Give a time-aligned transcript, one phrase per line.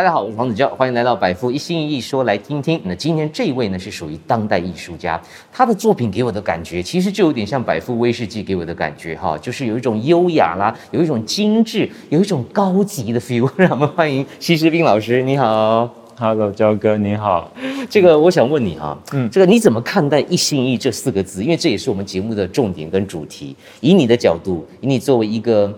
[0.00, 2.80] 大家好，我是黄子佼，欢迎来到百富一心一意说来听听。
[2.86, 5.20] 那今天这一位呢，是属于当代艺术家，
[5.52, 13.46] 他的作品给我的感觉，其实就有点像百富威士忌给我的感觉哈，就是有一种优雅啦，有一种精致，有一种高级的 feel。
[13.56, 17.52] 让我们欢迎西施斌老师，你好，Hello，佼哥，你好。
[17.90, 21.42] 这个我想问你哈，嗯，这个你怎么看待一心一意这四个字？
[21.42, 23.54] 因为这也是我们节目的重点跟主题。
[23.80, 25.70] 以你的角度，以你作为一个。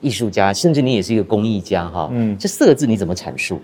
[0.00, 3.60] 艺术家，甚至你也是一个工艺家，哈，嗯，这四个字你怎么阐述？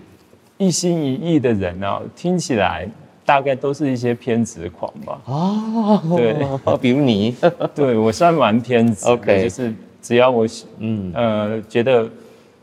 [0.57, 2.87] 一心一意的人呢、哦，听起来
[3.25, 5.21] 大概都是一些偏执狂吧？
[5.25, 6.35] 哦，对，
[6.79, 7.35] 比如你，
[7.75, 10.47] 对我算蛮偏执， OK，就是只要我，
[10.79, 12.09] 嗯，呃，觉得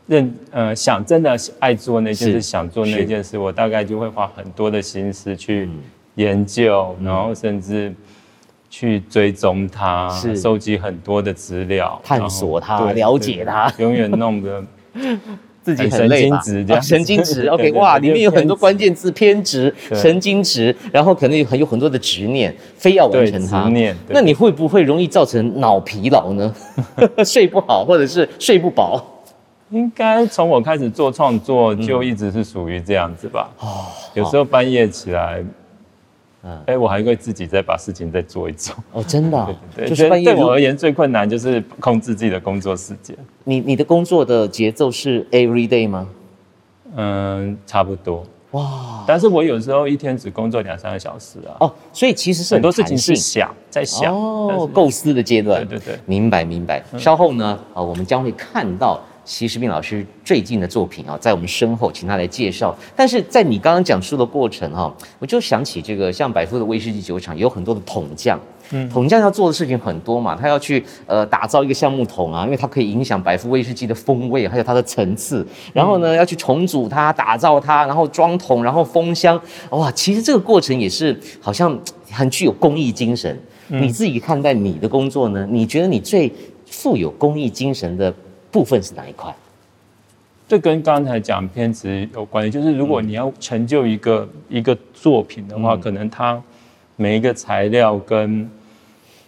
[0.07, 5.69] 认，呃，想真的爱做那件事，想做那件事，我大概就会花很多的心思去
[6.15, 7.93] 研究，嗯、然后甚至。
[8.75, 14.63] 去追踪它，是收集很多的资料，探索它，了解它，永远弄得
[15.61, 16.41] 自己很累吧？
[16.81, 23.69] 神经质， OK，哇，里面有很多关键字，偏执、神经质，然后可能有很有很多的执念，非要完成它。
[23.69, 26.51] 念那你会不会容易造成脑疲劳呢？
[27.23, 28.99] 睡不好，或者是睡不饱？
[29.69, 33.51] 应该从我开始做创作就一直是属于这样子吧。
[33.59, 35.43] 哦，有时候半夜起来。
[36.43, 43.15] 哎、欸，我还会自己再把事情再做一做哦，真的、啊，对，对，对，就是对我而言最困难就是控制自己的工作时间。
[43.45, 46.07] 你你的工作的节奏是 every day 吗？
[46.95, 48.25] 嗯，差不多。
[48.51, 49.03] 哇！
[49.07, 51.55] 但是我有时候一天只工作两三个小时啊。
[51.61, 55.65] 哦，所以其实是很，很多事情是想在想哦，构思的阶段。
[55.65, 56.83] 对对对，明白明白。
[56.97, 59.01] 稍后呢，啊，我们将会看到。
[59.25, 62.75] 西施彬老师最近的作品啊，在我们身后，请他来介绍。
[62.95, 68.37] 但是在你刚刚讲述的过程哈，我就想起这个，像百富的威士忌酒厂有很多的桶匠，
[68.71, 75.45] 嗯，桶匠要做的事情很多嘛，他要去呃打造一个橡木桶啊，因为它可以影响百富威士忌的风味，还有它的层次。
[75.71, 79.39] 然后呢，要去重组它，打造它，然后装桶，然后封箱。
[79.69, 81.79] 哇，其实这个过程也是好像
[82.11, 83.39] 很具有公益精神。
[83.69, 85.47] 你自己看待你的工作呢？
[85.49, 86.31] 你觉得你最
[86.65, 88.13] 富有公益精神的
[88.53, 89.35] 部分是哪一块？
[90.47, 96.39] 这跟刚才讲偏执有关系，就是如果你要成就一个、嗯、一个作品的话，嗯、可能它
[96.95, 98.49] 每一个材料跟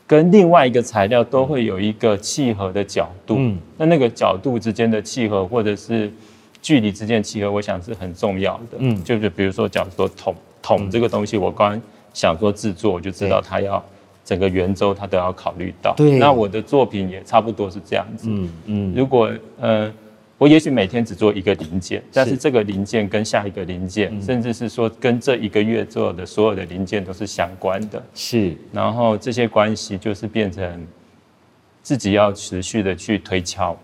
[0.05, 3.35] 跟另外一个材料都会有一个契合的角度。
[3.39, 6.11] 嗯，那那个角度之间的契合，或者是
[6.61, 8.77] 距离之间的契合，我想是很重要的。
[8.77, 11.81] 嗯，就是比如说，假如说桶桶这个东西，我刚刚
[12.13, 13.83] 想说制作，我就知道它要。
[14.25, 18.27] 整个圆周它都要考虑到，对，那我的作品也差不多是这样子。
[18.27, 19.93] 嗯嗯，如果呃，
[20.39, 28.03] 我也许每天只做一个零件，但是这个零件跟下一个零件，甚至是说跟这一个月做的所有的零件都是相关的。
[28.15, 30.85] 是，然后这些关系就是变成
[31.83, 33.77] 自己要持续的去推敲。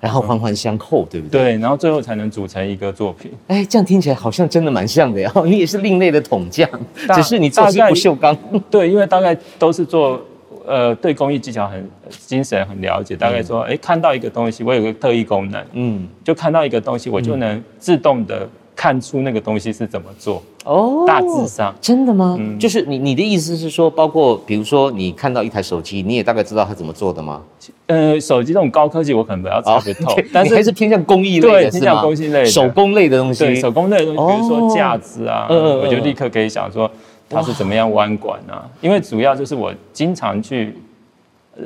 [0.00, 1.42] 然后环环相扣，对不对？
[1.42, 3.30] 对，然后最后才能组成一个作品。
[3.48, 5.32] 哎，这样听起来好像真的蛮像的呀。
[5.44, 6.68] 你也是另类的桶匠，
[7.14, 8.36] 只是你做是不锈钢。
[8.70, 10.20] 对，因为大概都是做，
[10.66, 13.16] 呃，对工艺技巧很精神很了解。
[13.16, 18.48] 大概说，哎，看到一个东西，我有个特异功能，嗯，就看到一个东西，我就能自动的。
[18.76, 21.74] 看出那个东西是怎么做哦，大致上。
[21.80, 22.36] 真的吗？
[22.38, 27.42] 嗯，就是你你的意思是说，包括比如说你看到一台手机，你也大概知道它怎么做的吗？
[27.86, 36.90] 呃，手机这种高科技我可能比较猜不透，但是还是偏向工艺类的，对，偏向工艺类的，手工类的东西，对，手工类的东西，比如说架子啊，我就立刻可以想说
[37.30, 40.76] 它是怎么样弯管啊，因为主要就是我经常去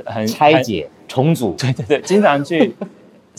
[0.07, 2.73] 很拆解重组， 对对对，经常去。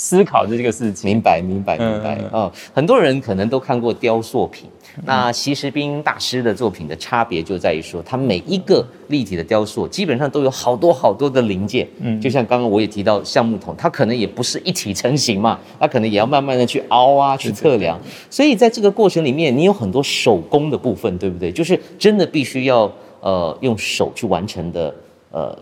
[0.01, 2.17] 思考的这个事情，明白明白明白。
[2.31, 2.51] 哦。
[2.73, 4.67] 很多人可能都看过雕塑品，
[5.05, 21.51] 那西施彬大师的作品的差别就在于说，他每一个立体的雕塑基本上都有好多好多的零件，嗯，就像刚刚我也提到橡木桶，它可能也不是一体成型嘛，它可能也要慢慢的去凹啊，去测量，所以在这个过程里面，你有很多手工的部分，对不对？
[21.51, 24.91] 就是真的必须要呃用手去完成的
[25.29, 25.55] 呃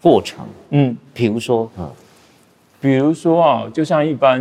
[0.00, 1.86] 过程，嗯，比如说嗯。
[2.84, 4.38] 比如说啊，就像一般，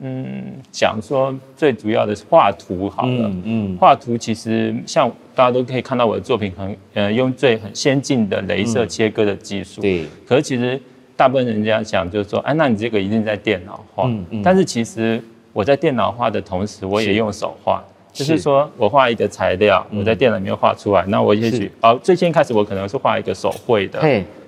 [0.00, 10.04] 嗯，讲说最主要的是画图好了，嗯，画图其实像大家都可以看到我的作品很，呃，用最很先进的镭射切割的技术，对。
[10.26, 10.82] 可是其实
[11.16, 14.42] 大部分人家讲就是说，哎，那你这个一定在电脑画，嗯嗯。
[14.42, 15.22] 但是其实
[15.52, 17.80] 我在电脑画的同时，我也用手画，
[18.12, 24.02] 就是说我画一个材料，我在电脑里面画出来，那我也许，哦，最先开始我可能是画一个手绘的，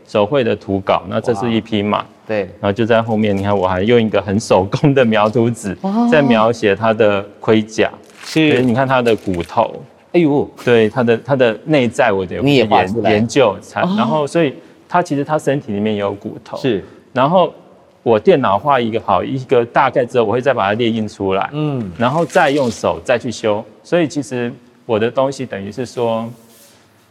[0.09, 2.05] 手绘的图稿，那这是一匹马。
[2.27, 5.77] 对，然后就在后面，你看我还用一个很手工的描图纸，
[6.11, 7.89] 在描写它的盔甲，
[8.25, 9.81] 是，你看它的骨头，
[10.13, 12.69] 哎呦，对，它的它的内在，我得研
[13.05, 14.53] 研究才，然后所以
[14.89, 17.55] 它其实它身体里面也有骨头，是，然后
[18.03, 23.65] 我电脑画一个好一个大概之后，我会再把它列印出来，嗯，然后再用手再去修。
[23.85, 24.53] 所以其实
[24.85, 26.29] 我的东西等于是说，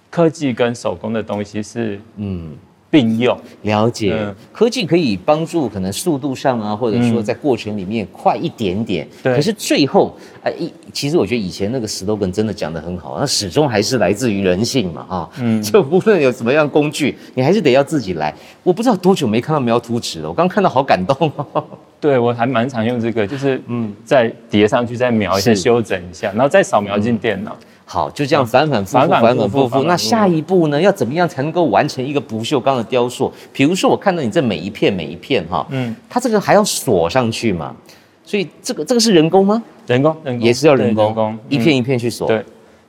[0.10, 2.52] 科技跟手工的东西是嗯。
[2.96, 3.38] 并用。
[3.64, 9.06] 了解，嗯、科技可以帮助可能速度上啊，或者说在过程里面快一点点。
[9.22, 18.34] 对、嗯，可是最后哎，一其实我觉得以前那个 slogan 真的讲得很好，那始终还是来自于人性嘛，啊，嗯，就无论有什么样工具，你还是得要自己来。
[18.64, 21.66] 我不知道多久没看到描图纸了，我刚看到好感动哦。
[22.00, 27.52] 对，我还蛮常用这个，就是嗯，再叠上去，再描一下，修整一下，然后再扫描进电脑。
[27.60, 29.84] 嗯好，就这样反反复复，反反复复。
[29.84, 30.82] 那下一步呢？
[30.82, 33.32] 要怎么样才能够完成一个不锈钢的雕塑？
[33.54, 37.76] 比如说，我看到你这每一片每一片哈，嗯，它这个还要锁上去嘛？
[38.24, 39.62] 所以这个这个是人工吗？
[39.86, 42.28] 人工，人工也是要人工，人工一片一片去锁。
[42.28, 42.44] 对，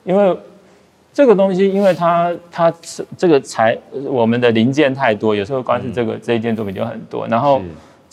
[0.05, 0.35] 因为
[1.13, 3.77] 这个东西，因为它它是这个材，
[4.09, 7.61] 我们的零件太多，有时候光是这个这一件作品就很多，然后。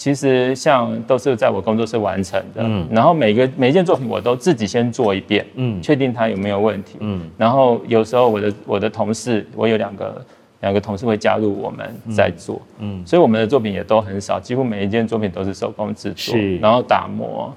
[0.04, 10.26] 其实像都是在我工作室完成的，嗯，然后每个每一件作品我都自己先做一遍，嗯，确定它有没有问题，嗯，然后有时候我的我的同事，我有两个
[10.60, 17.56] 两个同事会加入我们在做，嗯，所以我们的作品也都很少，几乎每一件作品都是手工制作，是，然后打磨，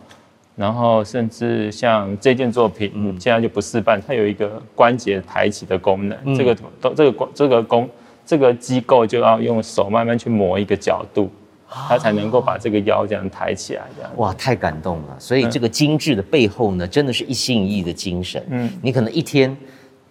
[0.54, 7.90] 然后甚至像这件作品，嗯，现在就不示范，它有一个关节抬起的功能，这个都这个这个工
[8.24, 11.28] 这个机构就要用手慢慢去磨一个角度。
[11.68, 15.16] 他才能够把这个腰这样抬起来，这样哇，太感动了。
[15.18, 18.42] 所以这个精致的背后呢，真的是一心一意的精神。
[18.48, 19.54] 嗯，你可能一天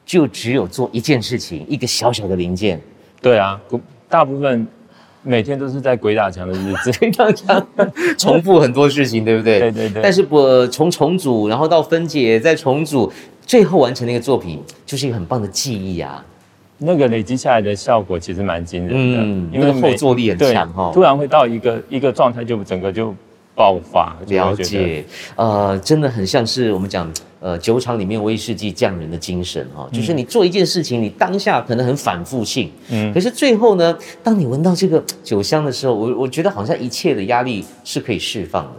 [0.05, 2.79] 就只有做一件事情，一个小小的零件。
[3.21, 3.59] 对啊，
[4.09, 4.67] 大部分
[5.23, 7.67] 每天都是在鬼打墙的日子， 鬼打墙，
[8.17, 9.59] 重复很多事情，对不对？
[9.59, 10.03] 对对对。
[10.03, 13.11] 但是我从重组，然后到分解，再重组，
[13.45, 16.23] 最后完成那个作品，就是一个很棒的记忆啊。
[16.85, 23.13] 那个累积下来的效果其实蛮惊人的，嗯，因为后坐力很强哈，突然会到一个一个状态，就整个就
[23.53, 24.15] 爆发。
[24.27, 25.03] 了解，
[25.35, 38.71] 呃，真的很像是我们讲，呃，酒厂里面威士忌匠人的精神哈，就是你做一件事情，你当下可能很反复性，嗯，可是最后呢，当你闻到这个酒香的时候，我我觉得好像一切的压力是可以释放的。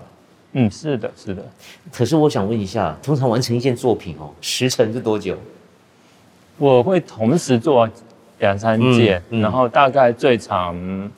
[0.58, 1.44] 嗯，是的，是的。
[1.92, 5.36] 可是我想问一下，通常完成一件作品哦，时程是多久？
[6.58, 7.88] 我会同时做
[8.38, 11.10] 两三件，嗯嗯、然后大概最长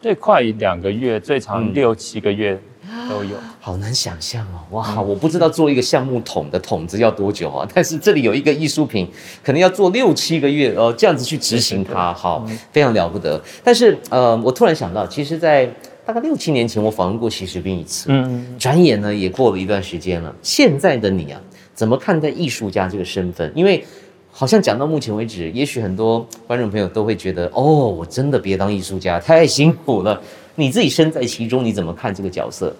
[0.00, 2.60] 最快两个月，最长六七个月
[3.08, 3.36] 都有。
[3.60, 5.00] 好难想象哦，哇！
[5.00, 9.08] 我不知道做一个项目桶的桶子要多久啊， 但是这里有一个艺术品，
[9.42, 13.40] 可能要做六七个月哦，这样子去执行它，好，非常了不得。
[13.62, 15.64] 但是呃，我突然想到，其实，在
[16.04, 20.34] 大概六七年前，我访问过习士斌一次，嗯，转眼呢也过了一段时间了。
[20.42, 21.40] 现在的你啊，
[21.74, 23.52] 怎么看待艺术家这个身份？
[23.54, 23.84] 因为
[24.34, 30.20] 好像讲到目前为止，也许很多观众朋友都会觉得，哦，我真的别当艺术家，太辛苦了。
[30.54, 32.74] 你自己身在其中，你怎么看这个角色？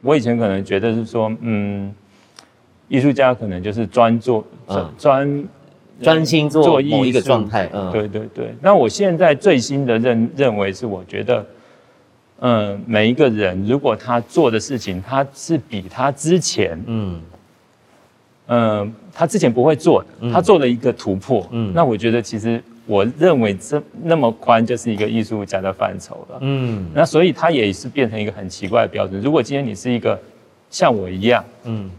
[0.00, 1.92] 我以前可能觉得是说，嗯，
[2.88, 5.48] 艺术家可能就是专做，专专
[6.00, 7.68] 专心做某一个状态。
[7.72, 8.54] 嗯，对对对。
[8.62, 11.44] 那我现在最新的认认为是，我觉得，
[12.38, 17.20] 嗯，每一个人如果他做的事情，他是比他之前，嗯。
[18.48, 21.46] 嗯，他之前不会做的，他做了一个突破。
[21.50, 26.38] 嗯，那我觉得其实我认为这那么宽就是一个艺术家的范畴了。
[26.40, 29.20] 嗯，那所以他也是变成一个很奇怪的标准。
[29.20, 30.20] 如果今天你是一个
[30.70, 31.90] 像我一样，嗯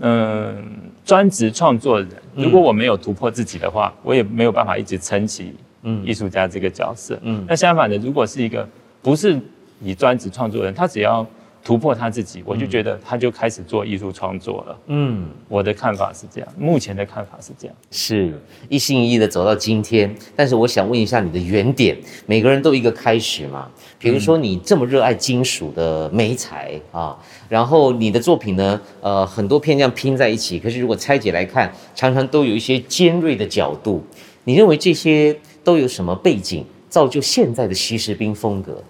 [0.00, 0.62] 嗯，
[1.04, 7.18] 专职创作人，如果我没有突破自己的话，我也没有办法一直撑起嗯艺术家这个角色。
[7.22, 8.68] 嗯，那相反的，如果是一个
[9.00, 9.40] 不是
[9.80, 11.26] 以专职创作人，他只要
[11.66, 14.78] 突破他自己，我就觉得他就开始做艺术创作了。
[14.86, 20.14] 嗯，我的看法是这样，目前的看法是这样，是一心一意的走到今天。
[20.36, 23.68] 但是我想问一下你的原点，每个人都一个开始嘛？
[23.98, 27.18] 比如说你这么热爱金属的美材啊，
[27.48, 34.00] 然后你的作品呢，呃，很多片这样拼在一起，可是如果拆解来看，常常都有一些尖锐的角度。
[34.44, 38.80] 你认为这些都有什么背景，造就现在的西士兵风格？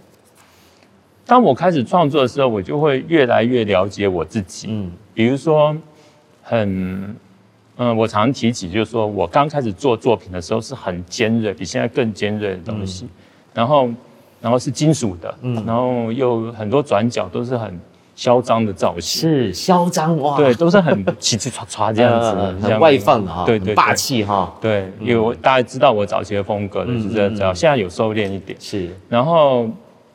[1.27, 4.69] 当我开始创作的时候，我就会越来越了解我自己。
[4.71, 5.77] 嗯，比如说，
[6.41, 7.17] 很，
[7.79, 13.07] 嗯，我常提起，就是说我刚开始做作品的时候是很尖锐，比现在更尖锐的东西。
[13.07, 13.11] 嗯、
[13.55, 13.89] 然后，
[14.41, 17.77] 然后是金属的，嗯，然后又很多转角都是很
[18.15, 29.69] 嚣张的造型，是嚣张哇，对，都是很齐齐唰唰这样子，呃、很外放的哈，对对，霸气哈，对，因为我大家知道我早期的风格的，就是这样，现在有收敛一点，是，然后。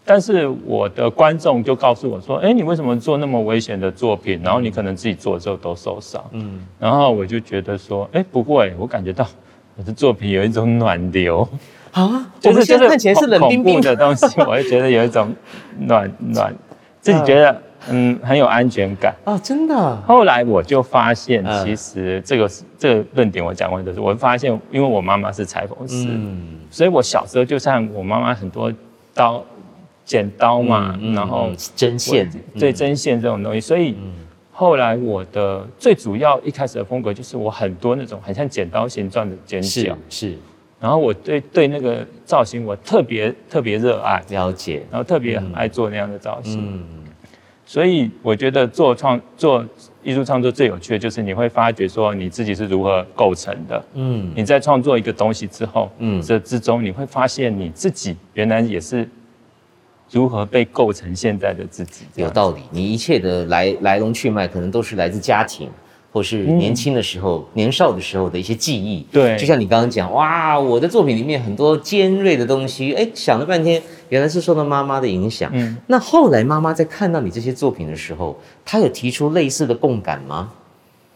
[0.03, 4.41] 但是我的观众就告诉我说：“哎，你为什么做那么危险的作品？
[4.43, 9.25] 然后你可能自己做之后都受伤。”嗯，然后我就觉得说：“哎，不会，我感觉到
[9.77, 11.47] 我的作品有一种暖流，
[11.91, 13.79] 啊， 就是现在看起来是冷冰冰。
[13.79, 15.33] 的东西，我会觉得有一种
[15.79, 16.53] 暖暖，
[16.99, 18.19] 自己觉得嗯。
[18.23, 19.15] 很有安全感。
[19.23, 19.95] 啊，真的。
[20.01, 28.71] 后来我就发现，其实这个这个论点我讲过的是，我发现因为我妈妈是裁缝师，嗯，所以我小时候就像我妈妈很多
[29.15, 29.43] 刀
[30.11, 33.95] 剪刀嘛，然后针线，对针线这种东西，所以。
[34.53, 40.37] 后来我的最主要一开始的风格就是我很多那种很像剪刀形状的剪角，是，
[40.79, 46.83] 然后我对对那个造型我特别特别热爱，了解，然后特别很爱做那样的造型，嗯，
[47.65, 49.65] 所以我觉得做创做
[50.03, 59.09] 艺术创作最有趣的就是你会发觉说你自己是如何构成的，嗯，你在创作一个东西之后，嗯，这之中你会发现你自己原来也是。
[60.11, 62.05] 如何被构成现在的自己？
[62.15, 65.69] 有道理，你一切的来来龙去脉，可能都是来自家庭，
[66.11, 69.05] 或是年轻的时候、嗯、年少的时候的一些记忆。
[69.11, 75.49] 对，就像你刚刚讲，哇，我的作品里面很多尖锐的东西，哎，想了半天，原来是受到妈妈的影响。
[75.53, 80.51] 嗯，那后来妈妈在看到你这些作品的时候，她有提出类似的共感吗？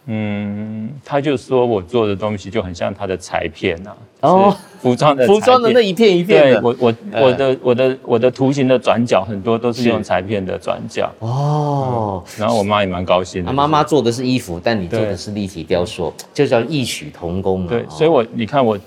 [0.08, 3.90] 嗯，他就说我做的东西就很像他的裁片呐、
[4.22, 13.52] 啊，哦，服装的服装的那一片一片的，对我我我的我的我的图形的转角很多都是用裁片的转角哦、嗯，然后我妈也蛮高兴的。
[13.52, 17.68] 妈妈做的是衣服，但你做的是立体雕塑，就叫异曲同工嘛。
[17.70, 18.78] 对，所以我你看我。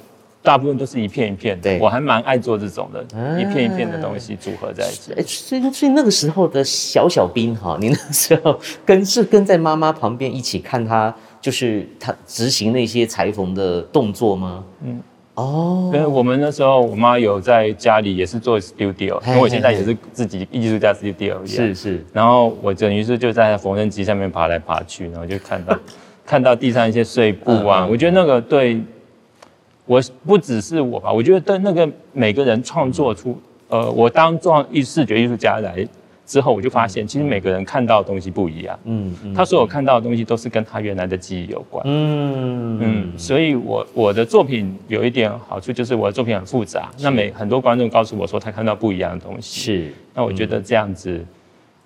[0.48, 3.04] 大部分都是一片一片的，我还蛮爱做这种的，
[3.38, 5.12] 一片一片的东西组合在一起。
[5.26, 14.64] 所以所以那个时候的小小兵哈，你那时候 跟是跟在妈妈旁边一起看她，就是她执行那些裁缝的动作吗？
[14.82, 15.02] 嗯，
[15.34, 22.02] 哦，因为我们那时候我妈有在家里也是做 studio，因为我现在也是自己艺术家 studio，是是。
[22.10, 25.78] 然后我等于是就在缝纫机上面爬来爬去，然后就看到
[26.24, 28.80] 看到地上一些碎布啊，我觉得那个对。
[29.88, 33.36] 我不只是我吧，我觉得对那个每个人创作出，
[33.68, 35.84] 呃，我当做艺视觉艺术家来
[36.26, 38.78] 之后，我就发现，其实每个人看到的东西不一样。
[38.84, 39.32] 嗯嗯。
[39.32, 41.82] 他所有看到的东西都是跟他原来的记忆有关。
[41.88, 43.18] 嗯嗯。
[43.18, 46.90] 所以我我的作品有一点好处，就是我的作品很复杂。
[47.00, 49.62] 那每很多观众告诉我说，他看到不一样的东西。
[49.62, 49.92] 是。
[50.14, 51.24] 那我觉得这样子。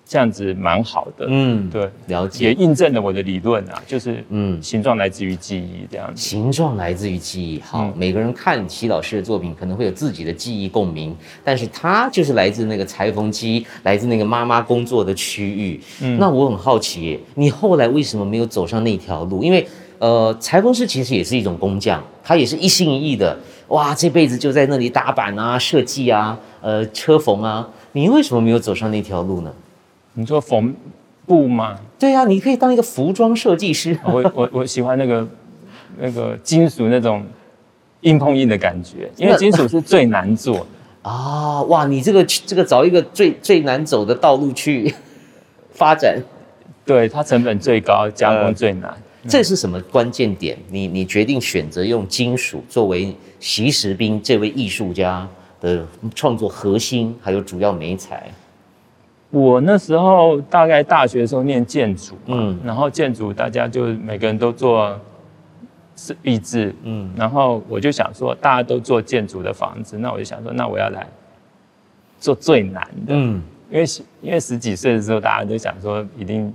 [0.05, 6.21] 这样子蛮好的，嗯，对，了解，也印证了我的理论啊，就是，嗯，形状来自于记忆，这样子。
[6.21, 15.79] 形状来自于记忆，好，嗯、每个人看齐老师的作品，可能会有自己的记忆共鸣，但是他就是来自那个裁缝机，来自那个妈妈工作的区域。
[16.01, 19.41] 嗯，那我很好奇，你后来为什么没有走上那条路？
[19.41, 19.65] 因为，
[19.99, 23.35] 呃，裁缝师其实也是一种工匠，他也是一心一意的，
[23.69, 29.51] 哇，这辈子就在那里打板啊、设计啊、呃、车缝啊，你为什么没有走上那条路呢？
[30.13, 30.73] 你说缝
[31.25, 31.79] 布吗？
[31.97, 33.97] 对呀、啊，你可以当一个服装设计师。
[34.05, 35.27] 我我我喜欢那个
[35.97, 37.23] 那个金属那种
[38.01, 40.65] 硬碰硬的感觉，因为金属是最难做的
[41.09, 41.61] 啊！
[41.63, 44.93] 哇，你这个这个找一个最最难走的道路去
[45.71, 46.21] 发展，
[46.85, 48.89] 对，它成本最高，加工最难。
[48.91, 50.57] 呃、这是什么关键点？
[50.69, 55.27] 你你决定选择用金属作为习时兵这位艺术家
[55.61, 58.29] 的创作核心，还有主要媒材。
[59.33, 64.95] 我那时候大概大学的时候念建筑，嗯，然后建筑大家就每个人都做
[65.95, 71.07] 是壁制，嗯，然后我就想说大家都做建筑的房子，那我就想说那我要来
[72.19, 73.85] 做最难的，嗯，因为
[74.21, 76.53] 因为十几岁的时候大家都想说一定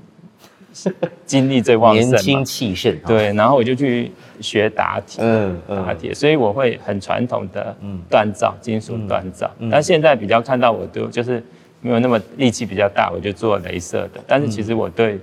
[1.27, 7.77] 精力最旺盛，年轻气盛，对，然后我就去学打铁，嗯，打铁，所以我会很传统的
[8.09, 11.43] 锻造金属锻造，但现在比较看到我都就是。
[11.81, 14.21] 没有那么力气比较大，我就做镭射的。
[14.27, 15.19] 但是其实我对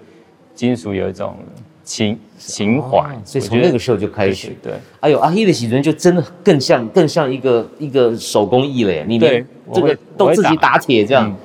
[0.54, 1.38] 金属有一种
[1.84, 4.56] 情情怀，哦，所以从那个时候就开始。
[4.64, 9.06] 对，哎呦，阿黑的喜尊就真的更像更像一个一个手工艺了耶！
[9.08, 11.36] 你连这个都自己打铁这样。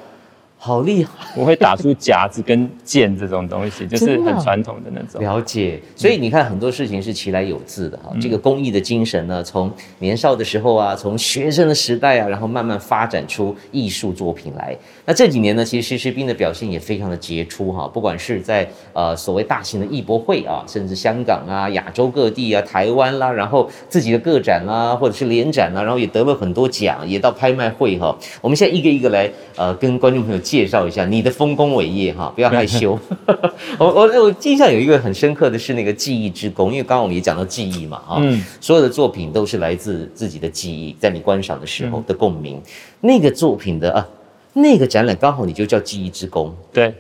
[0.63, 1.11] 好厉害！
[1.35, 5.19] 我会打出夹子跟剑这种东西， 就是很传统的那种。
[5.23, 8.13] 了解，所以你看很多事情是其来有自的哈。
[8.21, 14.77] 这个工艺的精神呢，从年少的时候啊，从学生的时代啊，然后慢慢发展出艺术作品来。
[15.07, 17.89] 那这几年呢，其实习时彬的表现也非常的杰出哈。
[17.89, 28.15] 不管是在呃所谓大型的艺博会啊，甚至香港啊、亚洲各地啊、台湾啦，然后自己的个展啦，或者是联展啦，然后也得了很多奖，也到拍卖会哈。
[28.43, 29.27] 我们现在一个一个来
[29.57, 30.39] 呃跟观众朋友。
[30.51, 32.99] 介绍一下你的丰功伟业哈， 不要害羞。
[33.79, 42.61] 我我我印象有一个很深刻的是那个记忆之宫，因为刚刚我们也讲到记忆嘛哈，嗯，所有的作品都是来自自己的记忆，在你观赏的时候的共鸣。
[43.01, 44.09] 那个作品的啊，
[44.53, 46.93] 那个展览刚好你就叫记忆之宫，对，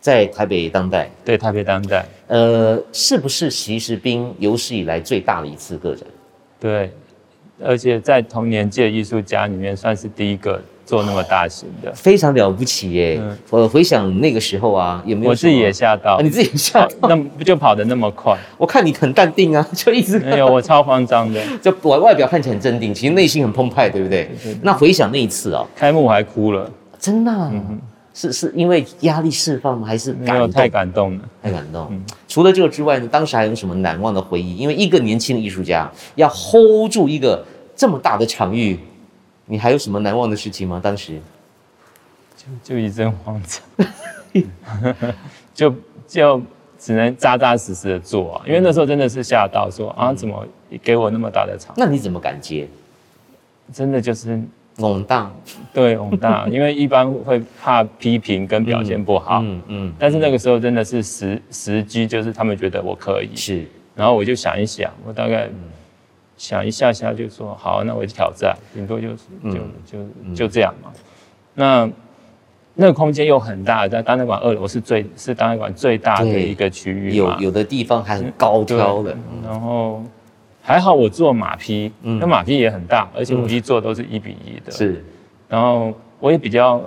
[0.00, 6.08] 在台北当代，对台北当代，呃，是不是习时彬有史以来最大的一次个展？
[6.58, 6.90] 对，
[7.62, 13.18] 而且在同年届艺术家里面算是第一个做那么大型的，非常了不起耶！
[13.20, 15.30] 嗯、我回想那个时候啊，有没有？
[15.30, 18.38] 我自己也吓到、啊，你自己吓到，那不就跑得那么快？
[18.56, 24.24] 我看你很淡定啊， 就一直没有，我超慌张的， 就我外表看起来很镇定，其实内心很澎湃，对不对？
[24.26, 27.80] 对对对，那回想那一次啊，开幕我还哭了，真的、啊，嗯、
[28.14, 29.86] 是是因为压力释放吗？
[29.86, 31.24] 还是没有太感动了？
[31.42, 31.88] 太感动。
[31.90, 34.56] 嗯、除了这个之外呢，当时还有什么难忘的回忆？
[34.56, 38.78] 因为一个年轻的艺术家要 hold 住一个这么大的场域，
[39.46, 40.80] 你还有什么难忘的事情吗？
[40.82, 41.20] 当时？
[42.36, 43.88] 就就一阵慌张，
[45.54, 45.74] 就
[46.06, 46.42] 就
[46.78, 50.46] 只能扎扎实实的做啊，因为那时候真的是吓到说，说啊，怎么
[50.82, 51.74] 给我那么大的场？
[51.78, 52.68] 那你怎么敢接？
[53.72, 54.40] 真的就是
[54.76, 55.32] 懵大，
[55.72, 65.48] 对懵大， 因为一般会怕批评跟表现不好，嗯嗯，但是那个时候真的是时时机，就是他们觉得我可以，是，然后我就想一想，我大概
[66.36, 70.92] 想一下下就说好，那我就挑战，顶多就是就就就这样嘛，
[71.54, 71.90] 那。
[72.78, 79.16] 那个空间又很大，在档案馆二楼是最是档案馆最大的一个区域，有有的地方还很高挑的。
[79.42, 80.04] 然后
[80.60, 84.70] 还好我做马匹，那马匹也很大，而且我一做都是一比一的。
[84.70, 85.02] 是，
[85.48, 85.90] 然后
[86.20, 86.78] 我也比较。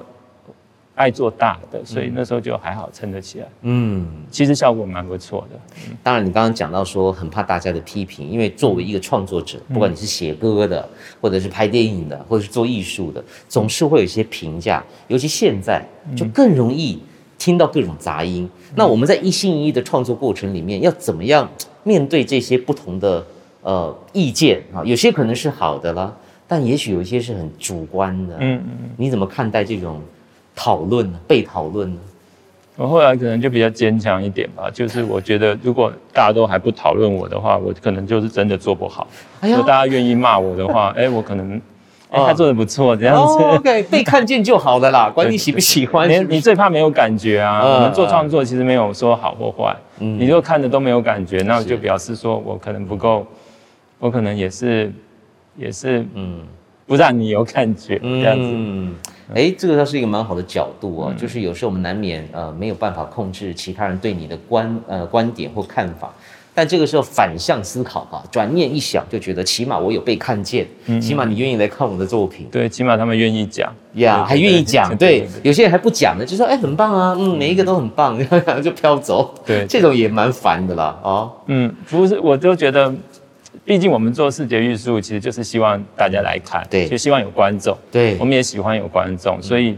[1.00, 3.48] 爱做大的，所以那时候就还好撑得起来。
[3.62, 5.58] 嗯，其实效果蛮不错的。
[5.88, 10.86] 嗯、当然，你刚刚讲到说很怕大家的批评，因为作为一个创作者，不管你是写歌的，
[11.22, 14.84] 或者是拍电影的，或者是做艺术的，总是会有一些评价。
[15.08, 15.82] 尤其现在
[16.18, 17.02] 就更容易
[17.38, 18.44] 听到各种杂音。
[18.44, 21.50] 嗯、那我们在一心一意的创作过程里面，要怎么样
[21.84, 23.26] 面对这些不同的
[23.62, 24.84] 呃意见啊？
[24.84, 26.14] 有些可能是好的啦，
[26.46, 28.36] 但也许有一些是很主观的。
[28.42, 30.02] 嗯嗯，你怎么看待这种？
[30.60, 31.18] 讨论呢？
[31.26, 31.98] 被讨论呢？
[32.76, 39.08] 我后来可能就比较坚强一点吧，就是我觉得如果大家都还不讨论我的话，我可能就是真的做不好。
[39.40, 41.56] 哎，如果大家愿意骂我的话， 哎，我可能
[42.10, 43.44] 哎他做的不错这样子。
[43.44, 46.10] 哦、OK， 被看见就好了啦，管你喜不喜欢？
[46.10, 47.62] 你你最怕没有感觉啊。
[47.64, 53.26] 嗯、我们做创作其实没有说好或坏，嗯、你如果看着都没有感觉，那就表示说我可能不够，
[53.98, 54.92] 我可能也是
[55.58, 56.40] 也是嗯，
[56.86, 58.50] 不让你有感觉这样子。
[58.54, 58.96] 嗯
[59.34, 66.12] 哎，这个倒是一个蛮好的角度哦，嗯、就是有时候我们难免呃没有办法控制其他人对你的观呃观点或看法，
[66.54, 73.72] 但这个时候反向思考哈，转念一想就觉得起码我有被看见，嗯、起码你愿意来看我的作品，对，起码他们愿意讲。
[73.94, 82.94] 呀，还愿意讲，对，有些人还不讲呢，就说哎很棒啊，嗯，每一个都很棒，然 后就飘走，对，这种也蛮烦的啦，哦，嗯，不是，我就觉得。
[83.66, 89.78] 毕竟我们做视觉艺术，其实就是希望大家来看，对，就希望有观众，对，我们也喜欢有观众，所以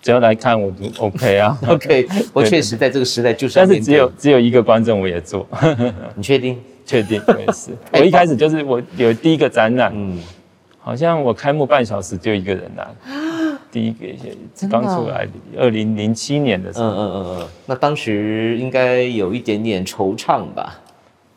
[0.00, 2.06] 只要来看我都 OK 啊， OK。
[2.32, 5.46] 我确实在这个时代就是，但是只有只有一个观众我也做，
[6.14, 6.58] 你确定？
[6.84, 7.70] 确定，我也是。
[7.92, 10.18] 我一开始就是我有第一个展览，嗯，
[10.80, 12.86] 好像我开幕半小时就一个人来，
[13.70, 15.26] 第一个刚出来，
[15.56, 20.80] 二零零七年的时候，嗯嗯嗯嗯，那当时应该有一点点惆怅吧。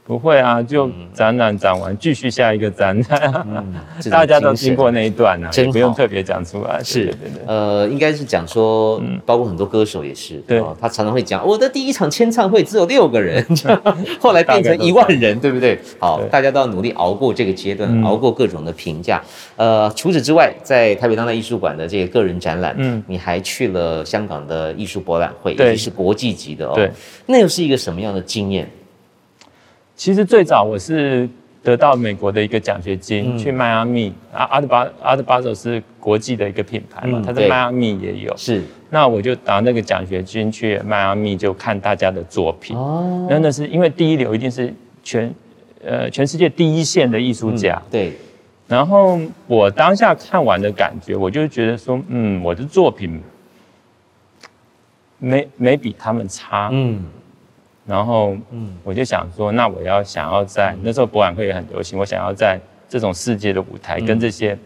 [0.08, 3.44] 不会啊，就展览展完，继续下一个展览。
[3.48, 3.74] 嗯，
[4.12, 6.80] 大家都经过那一段啊，真不用特别讲出来。
[6.84, 7.12] 是，
[7.48, 13.44] 呃，应该是讲说，包括很多歌手也是，对，他常常会讲，我的第一场签唱会只有六个人，
[14.22, 15.80] 后来变成一万人，对不对？
[15.98, 19.20] 好，大家都要努力熬过这个阶段，熬过各种的评价。
[19.56, 26.74] 呃，除此之外，在台北当代艺术馆的这个个人展览，嗯，你还去了香港的艺术博览会，对，是国际级的哦。
[26.76, 26.92] 对，
[27.26, 28.70] 那又是一个什么样的经验？
[29.96, 31.28] 其实最早我是
[31.64, 34.14] 得到美国的一个奖学金，去迈阿密。
[34.32, 38.36] 阿阿德巴阿德巴索是国际的一个品牌嘛，他在迈阿密也有。
[38.38, 42.78] 是，那我就拿那个奖学金去迈阿密，就看大家的作品。
[42.78, 45.34] 哦，那那是因为第一流一定是全
[45.84, 47.82] 呃全世界第一线的艺术家。
[47.90, 48.14] 对。
[48.68, 53.22] 然后我当下看完的感觉，我就觉得说，嗯，我的作品
[55.20, 56.70] 没没比他们差。
[56.72, 57.04] 嗯。
[57.86, 64.58] 然后，嗯，我就想说，那我要想要在那时候博览会也很流行，我想要在这种世界的舞台，跟这些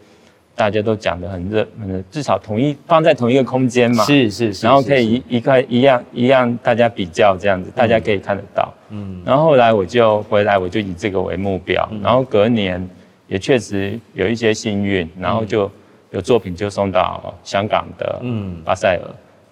[0.55, 12.89] 大家都讲的很热，嗯，至少同一放在同一个空间嘛，是是是，然后可以一一块一样一样大家比较这样子，大家可以看得到，嗯，然后后来我就回来，我就以这个为目标，然后隔年
[13.27, 15.69] 也确实有一些幸运，然后就
[16.11, 18.61] 有作品就送到香港的嗯。
[18.63, 19.01] 巴塞尔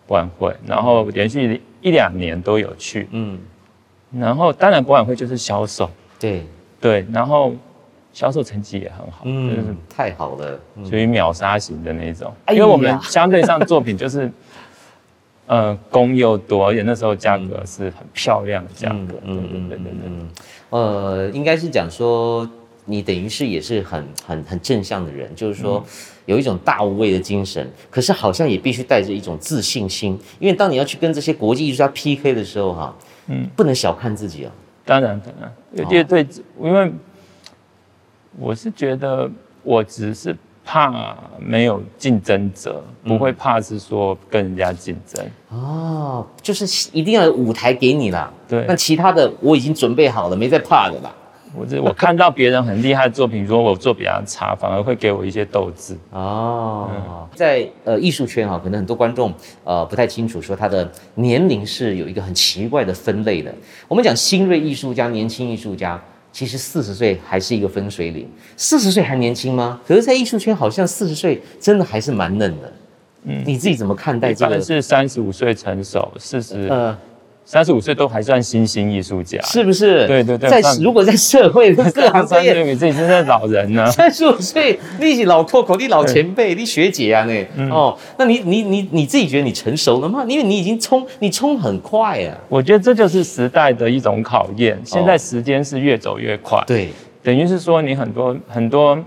[0.07, 3.37] 博览会，然后连续一两年都有去，嗯。
[4.11, 5.89] 然后，当然博览会就是销售，
[6.19, 6.43] 对。
[6.79, 7.53] 对，然后
[8.13, 12.31] 销售成绩也很好，嗯，就是太好了，属于秒杀型的那种。
[12.51, 14.31] 因为我们相对上作品就是，
[15.47, 20.29] 呃，工又多，而且那时候价格是很漂亮的价格，嗯嗯嗯嗯嗯，
[20.69, 22.47] 呃，应该是讲说，
[22.85, 25.83] 你等于是也是很很很正向的人，就是说
[26.27, 32.95] 有一种大无畏的精神，可是好像也必须带着一种自信心，因为当你要去跟这些国际艺术家 PK 的时候，哈，
[33.27, 34.51] 嗯，不能小看自己哦。
[34.83, 36.27] 当然，当然，有些对，
[36.59, 36.91] 因为
[38.37, 39.29] 我是觉得
[39.63, 40.35] 我只是。
[40.69, 48.29] 怕没有竞争者，不会怕是说跟人家竞争、嗯、哦，就是一定要有舞台给你啦。
[48.49, 51.15] 对，那其他的我已经准备好了，没在怕的啦。
[51.55, 55.95] 我这我看到别人很厉害的作品，如果我做比较差，反而会给我一些斗志。
[56.11, 59.33] 哦，嗯、在呃艺术圈哈，可能很多观众
[59.63, 63.53] 呃不太清楚，说他的年龄是有一个很奇怪的分类的。
[63.87, 65.99] 我们讲新锐艺术家、年轻艺术家。
[66.29, 69.81] 其实四十岁还是一个分水岭，四十岁还年轻吗？
[69.87, 72.73] 可是，在艺术圈好像四十岁真的还是蛮嫩的。
[73.23, 74.61] 嗯，你自己怎么看待这个？
[74.61, 76.95] 是三十五岁成熟，四十呃。
[77.49, 80.05] 三十五岁都还算新兴艺术家，是不是？
[80.05, 83.87] 对对对，在如果在社会 各行各业，你自己真的老人呢？
[83.89, 90.25] 三十五岁，你是老脱口，你老前辈，你学姐啊，那、嗯、哦，那你你你你自己觉得你成熟了吗？
[90.27, 92.37] 因为你已经冲，你冲很快啊。
[92.49, 94.77] 我觉得这就是时代的一种考验。
[94.83, 96.89] 现在时间是越走越快，对，
[97.23, 98.99] 等于是说你很多很多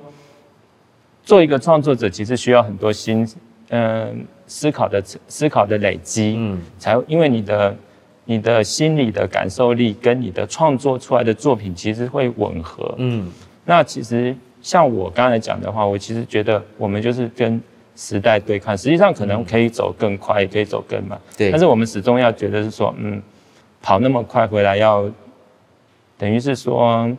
[1.23, 3.29] 做一个创作者，其实需要很多心
[3.69, 7.77] 嗯思考的思考的累积，嗯，才因为你的。
[8.31, 12.95] 你的心理的感受力跟你的创作出来的作品其实会吻合。
[12.99, 13.29] 嗯，
[13.65, 17.61] 那其实像我刚才讲的话，我其实觉得我们就是跟
[17.97, 21.21] 时代对抗，实际上可能可以走更快，也可以走更慢。
[21.37, 23.21] 对，但是我们始终要觉得是说，嗯，
[23.83, 25.11] 跑那么快回来要，
[26.17, 27.11] 等于是说，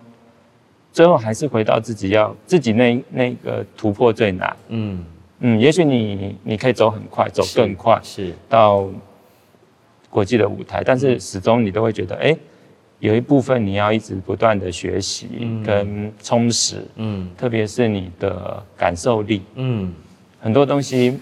[0.94, 4.56] 最后还是回到自己要自己那那个突破最难。
[4.70, 5.04] 嗯
[5.42, 8.88] 嗯，也许你你可以走很快，走更快，是，是到。
[10.12, 12.38] 国际的舞台，但是始终你都会觉得，哎、欸，
[13.00, 15.28] 有一部分你要一直不断的学习
[15.66, 19.92] 跟充实，嗯，特别是你的感受力，嗯，
[20.42, 21.18] 很多东西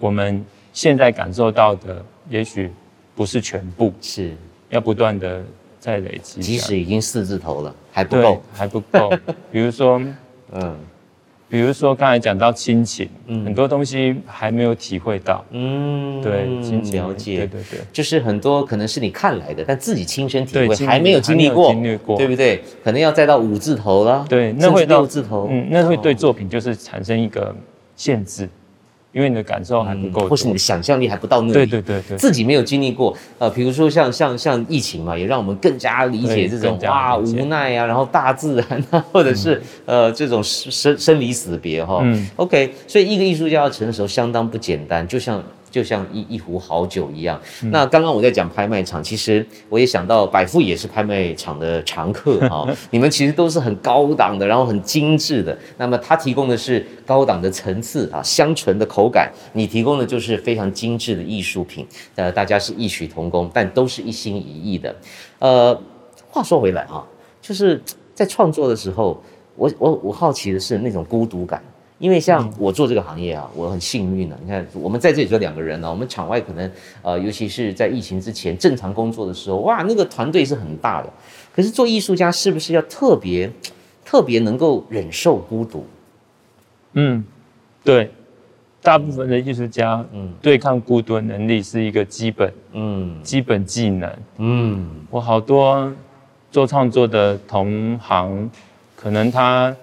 [0.00, 2.70] 我们现在感受到的，也许
[3.14, 4.34] 不是全部，是。
[4.70, 5.42] 要不断的
[5.78, 6.40] 在累积。
[6.40, 9.10] 即使已经四字头了，还不够，还不够。
[9.50, 10.00] 比如说，
[10.52, 10.76] 嗯。
[11.50, 17.02] 比如说刚才讲到亲情，嗯，很多东西还没有体会到，嗯，对，亲情。
[17.02, 22.62] 了解，对对对，就是很多可能是你看来的，但自己亲身体会还没有经历过，经历过，对不对？
[22.84, 27.52] 可能要再到五字头了，对，那会到六字头，嗯，那会对作品就是产生一个
[27.96, 28.48] 限制。
[29.12, 45.42] 因为你的感受还不够、嗯，或是你的想象力还不到那里，对对对对，自己没有经历过，呃，比如说像像像疫情嘛，也让我们更加理解这种哇无奈啊，然后大自然啊， 或者是、嗯、呃这种生生离死别哈、哦嗯、，OK，所以一个艺术家要成熟相当不简单，就像。
[45.70, 47.40] 就像一一壶好酒一样。
[47.62, 52.76] 嗯、那刚刚我在讲拍卖场，其实我也想到百富也是拍卖场的常客哈、哦。
[52.90, 55.56] 你们其实都是很高档的，然后很精致的。
[55.76, 59.30] 那么他提供的是高档的层次啊，香醇的口感。
[59.52, 61.86] 你提供的就是非常精致的艺术品。
[62.16, 64.94] 呃，大家是异曲同工，但都是一心一意的。
[65.38, 65.80] 呃，
[66.28, 67.04] 话说回来啊，
[67.40, 67.80] 就是
[68.14, 69.22] 在创作的时候，
[69.56, 71.62] 我我我好奇的是那种孤独感。
[72.00, 74.40] 因为像我做这个行业啊，我很幸运的、啊。
[74.42, 81.12] 你看，我们在这里就两个人呢、啊，我们场外可能呃，尤其是在疫情之前正常工作的时候，哇，那个团队是很大的。
[81.54, 83.52] 可是做艺术家是不是要特别
[84.02, 85.84] 特别能够忍受孤独？
[86.94, 87.22] 嗯，
[87.84, 88.10] 对，
[88.80, 94.10] 大部分的艺术家，嗯，对抗孤独的能力是一个基本，嗯，基本技能。
[94.38, 95.92] 嗯，我好多
[96.50, 98.50] 做创作的同行，
[98.96, 99.76] 可能他。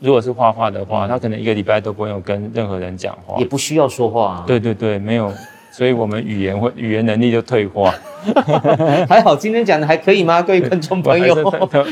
[0.00, 4.44] 如果是画画的话，他可能一个礼拜都不用跟任何人讲话，也不需要说话。
[4.46, 5.32] 对对对，没有。
[5.70, 7.92] 所以我们语言会语言能力就退化，
[9.08, 10.40] 还好今天讲的还可以吗？
[10.40, 11.34] 各位观众朋友，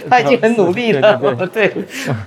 [0.08, 1.20] 他已经很努力了。
[1.52, 1.72] 对，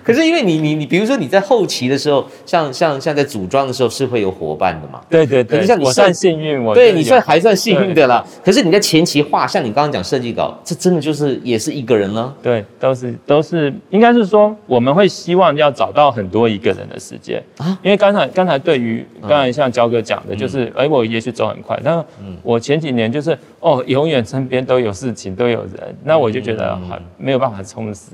[0.03, 4.99] 可是因为你你你，比如说你在后期的时候，像像像在组装的时候是会有伙伴的嘛？
[5.09, 5.57] 对对对。
[5.57, 8.23] 可是像你算幸运，我对你算还算幸运的啦。
[8.43, 12.33] 可是你在前期画，像你刚刚讲设计稿，这真的就是也是一个人了。
[12.43, 17.77] 对，都是都是，应该是说我们会希望要找到很多一个人的时间啊。
[17.81, 21.45] 因为刚才刚才对于刚才像焦哥讲的，就是哎，我也许走。
[21.45, 22.03] 很快，但
[22.41, 28.11] 我前几年就是哦，永远身边都有事情，都有人，那我就觉得很没有办法充实，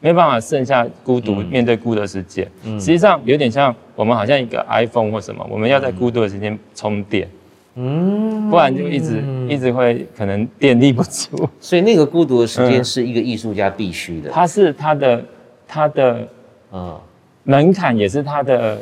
[0.00, 2.48] 没有办法剩下孤独、嗯、面对孤独的世界。
[2.64, 7.28] 嗯、实际上有点像我们好像一个 iPhone 或什么，我们要在孤独的时间充电，
[7.76, 11.48] 嗯，不然就一直一直会可能电力不足。
[11.60, 15.24] 所以那个孤独的时间是一个艺术家必须的，他是他的
[15.68, 16.28] 他的
[16.72, 16.98] 嗯。
[17.44, 18.78] 门槛，也是他的。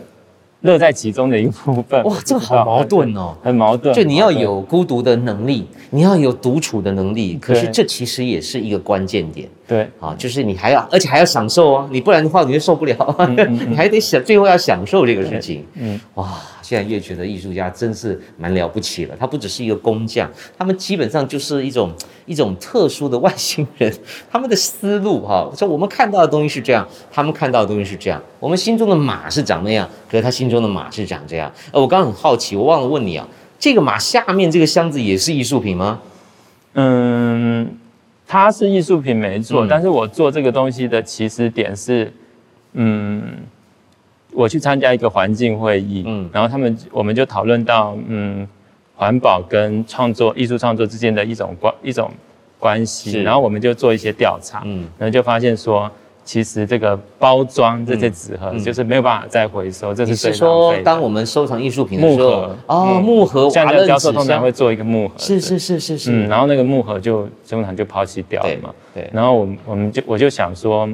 [0.66, 2.02] 乐在其中的一部分。
[2.04, 3.94] 哇，这个好矛盾哦，很矛盾。
[3.94, 9.48] 就你要有孤独的能力，你要有独处的能力，可是这其实也是一个关键点。
[9.66, 15.64] 对，啊，就是你还要，而且还要享受哦，你不然的话你就受不了，嗯嗯嗯 你还得享，最后要享受这个事情。
[15.74, 16.34] 嗯，哇，
[16.66, 21.92] 现在越觉得艺术家真是蛮了不起了，他不只是一个工匠，他们基本上就是一种
[22.24, 23.92] 一种特殊的外星人，
[24.28, 31.52] 他们的思路哈，说我们看到的东西是这样，他们看到的东西是这样，我们心中的马是长那样，可是他心中的马是长这样。
[31.70, 33.28] 呃，我刚刚很好奇，我忘了问你啊，
[33.60, 36.00] 这个马下面这个箱子也是艺术品吗？
[36.72, 37.78] 嗯。
[38.28, 42.12] 它是艺术品没错，嗯、但是我做这个东西的起始点是，
[42.72, 43.22] 嗯，
[44.36, 48.46] 我去参加一个环境会议，嗯，然后他们我们就讨论到，嗯，
[48.94, 52.10] 环保跟创作艺术创作之间的一种关一种
[52.58, 55.90] 关系，然后我们就做一些调查，嗯，然后就发现说。
[56.26, 69.08] 其实这个包装这些纸盒就是没有办法再回收，这是说，当我们收藏艺术品的时候，木盒哦，木盒，像这个教授通常会做一个木盒，是是是是是，嗯，然后那个木盒就通常就抛弃掉了嘛，对。
[69.12, 70.88] 然后我我们就我就想说，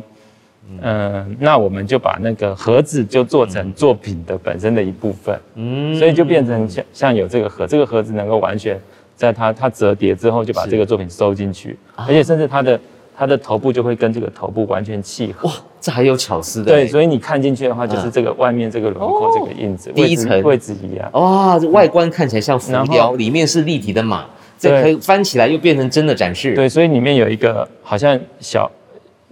[0.80, 8.80] 嗯，那我们就把那个盒子就做成作品的本身的一部分，嗯，所以就变成像像有这个盒，这个盒子能够完全
[9.14, 12.80] 在它它折叠之后就把这个作品收进去，而且甚至它的。
[13.14, 15.46] 它的头部就会跟这个头部完全契合。
[15.46, 16.72] 哇，这还有巧思的。
[16.72, 21.08] 对，所以你看进去的话，就是这个外面这个轮廓这个印子，第一层位置一样。
[21.12, 24.24] 哇，这外观看起来像浮雕，里面是立体的马，
[24.58, 26.54] 这可以翻起来又变成真的展示。
[26.54, 28.68] 对，所以里面有一个好像小，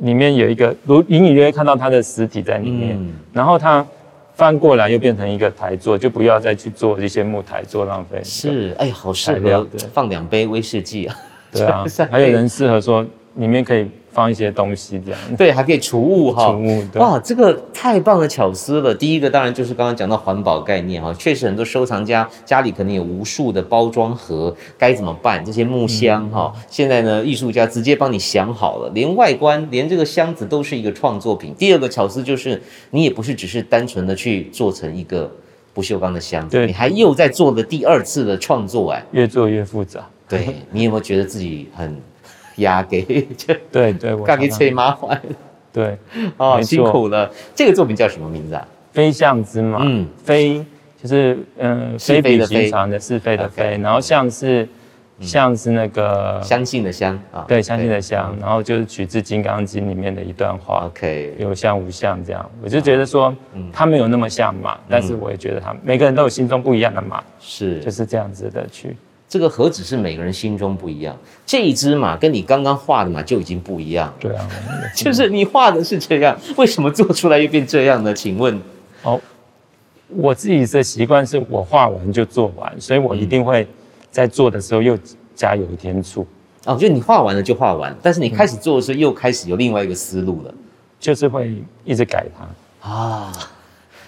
[0.00, 2.98] 里面有一个如隐隐约约看到它的实体在里面，
[3.32, 3.86] 然后它
[4.34, 8.20] 翻过来又变成一个台座，就不要再去做这些木台座浪费。
[8.22, 11.16] 是，哎呀，好适合放两杯威士忌啊。
[11.52, 13.06] 对啊， 还有人适合说。
[13.36, 16.46] 里面可以放一些东西，这样对，还可以储物哈。
[16.46, 18.94] 储物，哇，这个太棒的巧思了。
[18.94, 25.44] 第一个当然就是刚刚讲到环保概念哈，确实很多收藏家家里可能有无数的包装盒，该怎么办？
[25.44, 31.54] 这些木箱哈，嗯、现在呢，艺术家直接帮你想好了，连外观，连这个箱子都是一个创作品。
[31.56, 35.30] 第二个巧思就是，你也不是只是单纯的去做成一个
[35.72, 40.04] 不锈钢的箱子，对你还又在做了第二次的创作哎，越做越复杂。
[40.28, 41.96] 对，你有没有觉得自己很？
[42.60, 43.02] 压给
[43.70, 45.20] 对对，干 给吹麻烦，
[45.72, 45.98] 对，
[46.36, 47.30] 哦，辛苦了。
[47.54, 48.66] 这个作品叫什么名字啊？
[48.92, 50.64] 飞象之马，嗯，飞
[51.00, 54.68] 就是嗯，非比寻常的是非的非，然后象是
[55.20, 62.50] 象是那个相信的相啊，对，相信的相，然后就是取自《金刚经》里面的一段话，OK，有相无相这样。
[62.62, 63.34] 我就觉得说，
[63.72, 67.78] 他没有那么像马，但是我也觉得他每个人都有心中不一样的马，是。
[67.80, 68.96] 就是这样子的去。
[69.30, 71.16] 这个何止是每个人心中不一样，
[71.46, 74.12] 这一只马跟你刚刚画的马就已经不一样。
[74.18, 74.48] 对啊，
[74.96, 78.12] 就是你画的是这样，为什么做出来又变这样呢？
[78.12, 78.60] 请问，
[79.04, 79.20] 哦，
[80.08, 83.64] 我自己的习惯是我画完就做完，所以我一定会
[84.10, 84.98] 在做的时候又
[85.36, 86.26] 加油添醋。
[86.64, 90.52] 哦，就你画完了就画完，但是你开始做的时候又开始有另外一个思路了，
[90.98, 93.32] 就是会一直改它啊。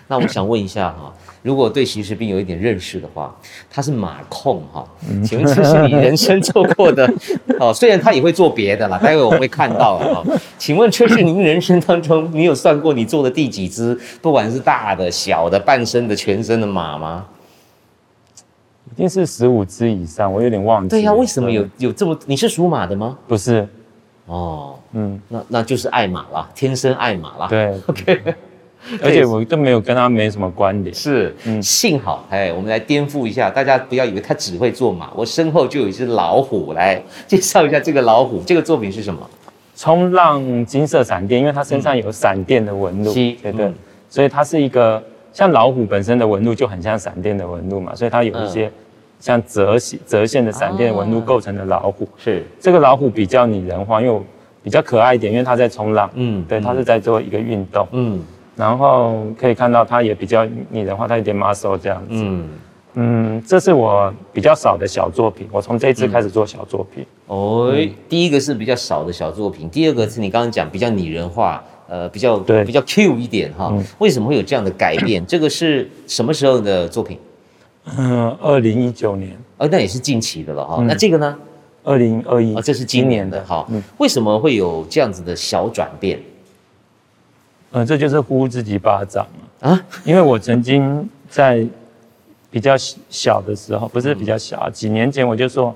[0.09, 1.15] 那我想问一下哈。
[1.43, 3.37] 如果对席时斌有一点认识的话，
[3.69, 4.87] 他是马控哈，
[5.25, 7.13] 请问这是你人生做过的？
[7.59, 10.25] 哦，虽然他也会做别的啦，待会我们会看到哈。
[10.57, 13.99] 请问这是您人生当中，你有算过你做的第几只？
[14.21, 17.27] 不管是大的、小的、半身的、全身的马吗？
[18.93, 20.91] 一定是十五只以上，我有点忘记。
[20.91, 22.17] 对呀、啊，为什么有有这么？
[22.27, 23.19] 你是属马的吗？
[23.27, 23.67] 不是。
[24.27, 27.49] 哦，嗯，那那就是爱马了，天生爱马了。
[27.49, 28.35] 对，OK。
[29.03, 39.29] 而且我都没有跟他没什么关联，是，嗯，幸好，哎，我们来颠覆一下，大家不要以为他只会做马，我身后就有一只老虎，来介绍一下这个老虎，这个作品是什么？
[39.75, 43.73] 冲浪金色闪电，因为它身上有闪电的纹路，嗯、对对，
[44.09, 48.71] 所以它是一个像老虎本身的纹路就很像闪电的纹路嘛，所以它有一些
[49.19, 52.45] 像折线折线的闪电纹路构成的老虎，啊、是。
[52.61, 54.21] 这个老虎比较拟人化，因为
[54.63, 58.21] 比较可爱一点，因为它在冲浪，嗯，对，它是在做一个运动，嗯。
[58.57, 62.09] 然后可以看到，它也比较拟人化，它有点 muscle 这样子。
[62.11, 62.49] 嗯
[62.95, 65.49] 嗯，这是我比较少的小作品。
[65.51, 67.07] 我从这一次开始做小作品。
[67.27, 73.71] 哦、嗯，第一个是比较少的小作品，第二个是你刚刚讲比较拟人化，呃，比较对比较 Q 一点哈。
[73.73, 75.25] 嗯、为什么会有这样的改变？
[75.25, 77.19] 这个是什么时候的作品？
[77.97, 79.35] 嗯，二零一九年。
[79.57, 80.77] 哦，那也是近期的了哈。
[80.81, 81.35] 嗯、那这个呢？
[81.83, 82.55] 二零二一。
[82.55, 83.67] 哦，这是今年的哈。
[83.71, 86.21] 嗯、为什么会有这样子的小转变？
[87.73, 89.27] 嗯，这就是呼自己巴掌
[89.61, 89.81] 啊！
[90.05, 91.67] 因为我曾经在
[92.51, 92.75] 比较
[93.09, 95.75] 小的时候，不是比较小，几年前我就说，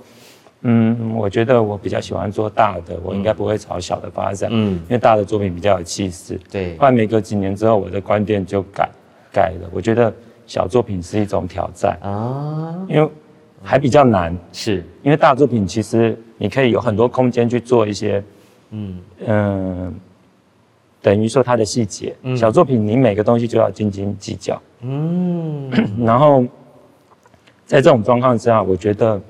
[0.61, 6.39] 嗯，我觉得我比较喜欢做大的，我应该不会朝小的发展，嗯，因为大的作品比较有气势。
[6.51, 8.89] 对，后来每隔几年之后，我的观点就改
[9.33, 10.13] 改了，我觉得
[10.47, 13.09] 小作品是一种挑战啊，因为
[13.63, 14.85] 还比较难，是。
[15.03, 18.23] 因为大作品其实你可以有很多空间去做一些，
[18.71, 19.93] 嗯嗯、呃，
[21.01, 22.15] 等于说它的细节。
[22.23, 25.71] 嗯、小作品你每个东西就要斤斤计较，嗯，
[26.05, 26.43] 然后
[27.65, 29.21] 在这种状况之下，我觉得，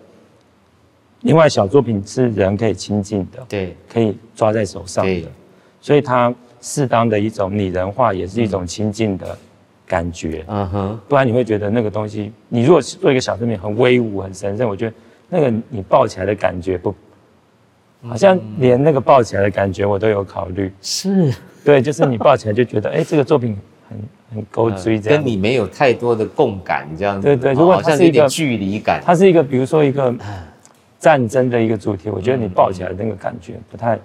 [1.22, 5.24] 另外小作品是人可以亲近的，对，可以抓在手上的，
[5.81, 9.37] 所以它适当的一种拟人化也是一种亲近的。
[9.88, 14.92] 感觉，嗯哼，不然你会觉得那个东西，你如果做一个小作品很威武、很神圣，我觉得
[15.29, 16.92] 那个你抱起来的感觉不，
[18.09, 20.73] 好像连那个抱起来的感觉我都有考虑。
[20.81, 21.33] 是，
[21.64, 23.57] 对，就是你抱起来就觉得，哎，这个作品
[23.88, 23.99] 很
[24.35, 27.27] 很勾追，这样，跟你没有太多的共感，这样子。
[27.27, 30.14] 对对，如果它是一个距离感，它是一个，比如说一个
[30.99, 33.99] 战争的一个主题，我觉得你抱起来的那个感觉不太。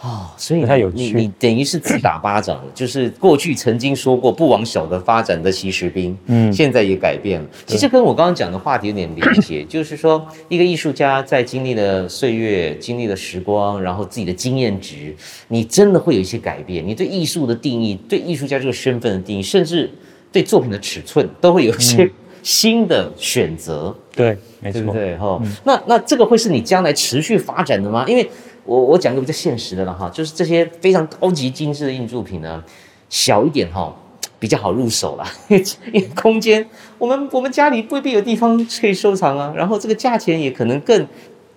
[0.00, 7.48] 哦，所以你你等于是自打巴掌， 就是过去曾经说过不往小的发展的习士兵，嗯，现在也改变了。
[7.66, 15.12] 其实跟我刚刚讲的话题有点连结， 就是说一个艺术家在经历了岁月、经历了时光，然后自己的经验值，
[15.48, 16.86] 你真的会有一些改变。
[16.86, 19.90] 你对艺术的定义，对艺术家这个身份的定义，甚至
[20.30, 22.08] 对作品的尺寸，都会有一些
[22.44, 23.92] 新的选择。
[24.14, 25.42] 对，没错，对哈。
[25.64, 28.04] 那那这个会是你将来持续发展的吗？
[28.06, 28.28] 因为
[28.68, 32.62] 我我讲个比较现实的了哈，就是这些非常高级精致的印铸品呢，
[33.08, 33.90] 小一点哈
[34.38, 35.58] 比较好入手啦，因
[35.94, 41.08] 为空间我们我们家里未必有地方可以收藏啊，然后这个价钱也可能更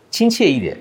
[0.10, 0.78] 亲切一点，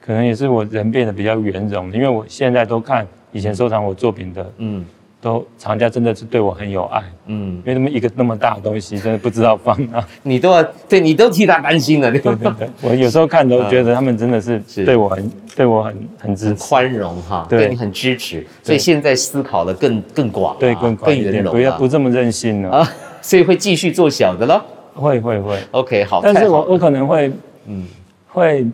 [0.00, 4.84] 可能也是我人变得比较圆融，因为我现在都看以前收藏我作品的，嗯。
[5.22, 17.68] 都厂家真的是对我很有爱，嗯，因为那么一个那么大的东西，真的不知道放哪，你都要对你都替他担心了，对对对，我有时候看都觉得他们真的是对我很对我很很支持，宽容哈，对。
[17.68, 22.90] 你很支持，所以现在思考的更更广，对更更圆融，不要不这么任性了啊，
[23.22, 24.60] 所以会继续做小的咯，
[24.94, 27.32] 会会会，OK 好，但是我我可能会
[27.66, 27.86] 嗯。
[28.34, 28.66] 会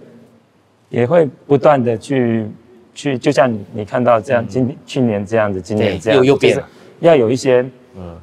[0.88, 2.46] 也会不断的去。
[2.98, 7.64] 去，就像你你看到这样，今去年这样子，今年这样，又又变了，要有一些，
[7.96, 8.18] 嗯，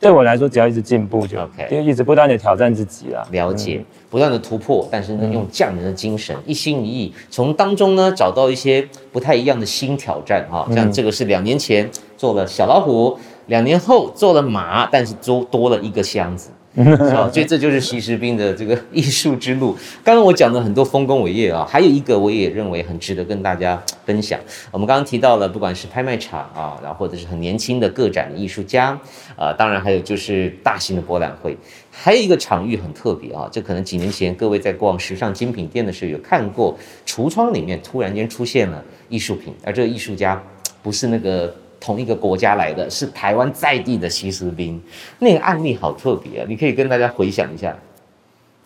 [0.00, 16.48] 对我来说，只要一直进步就 OK，就一直不断的挑战自己啦，了解，不断的突破，但是呢，用匠人的精神，一心一意，从当中呢找到一些不太一样的新挑战哈，像这个是两年前做了小老虎，两年后做了马，但是多多了一个箱子。
[17.10, 19.74] 好，所以这就是习士兵的这个艺术之路。
[20.04, 24.38] 刚刚我讲了很多丰功伟业啊，还有一个我也认为很值得跟大家分享。
[24.70, 28.88] 我们刚刚提到了，不管是拍卖场啊，然后或者是很年轻的个展的艺术家，
[29.36, 31.56] 啊，当然还有就是大型的博览会。
[31.90, 40.42] 还有一个场域很特别啊，这可能几年前各位在逛时尚精品店的时候有看过，橱窗里面突然间出现了艺术品，而这个艺术家
[40.82, 41.56] 不是那个。
[41.86, 44.82] 同一个国家来的是台湾在地的习士兵，
[45.20, 46.46] 那个案例好特别啊！
[46.48, 47.76] 你可以跟大家回想一下。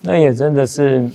[0.01, 1.07] 那也真的是，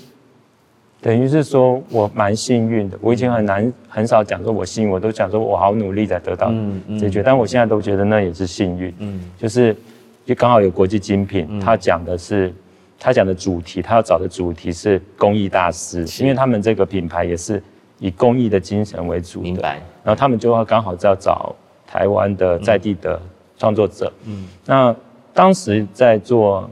[1.02, 2.96] 等于是说我蛮幸运的。
[3.02, 6.54] 我以前很难很少讲说我幸运，我都讲说我好努力才得到
[7.00, 7.24] 解决。
[7.24, 8.94] 但我现在都觉得那也是幸运。
[9.00, 9.76] 嗯，就是
[10.24, 12.54] 就刚好有国际精品，他讲的是
[13.00, 17.60] 他讲的主题，他要找的主题是公益大师，因为他们这个品牌也是
[17.98, 19.44] 以公益的精神为主的。
[19.44, 19.82] 明白。
[20.04, 21.56] 然后他们就要刚好要找。
[21.88, 23.21] 台湾的在地的
[23.58, 24.95] 创作者，嗯，那
[25.34, 26.69] 当时在做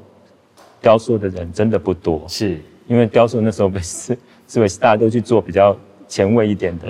[0.81, 2.59] 雕塑的人真的不多，是。
[2.85, 6.87] 因为雕塑那时候被视视为是大家都去做比较前卫一点的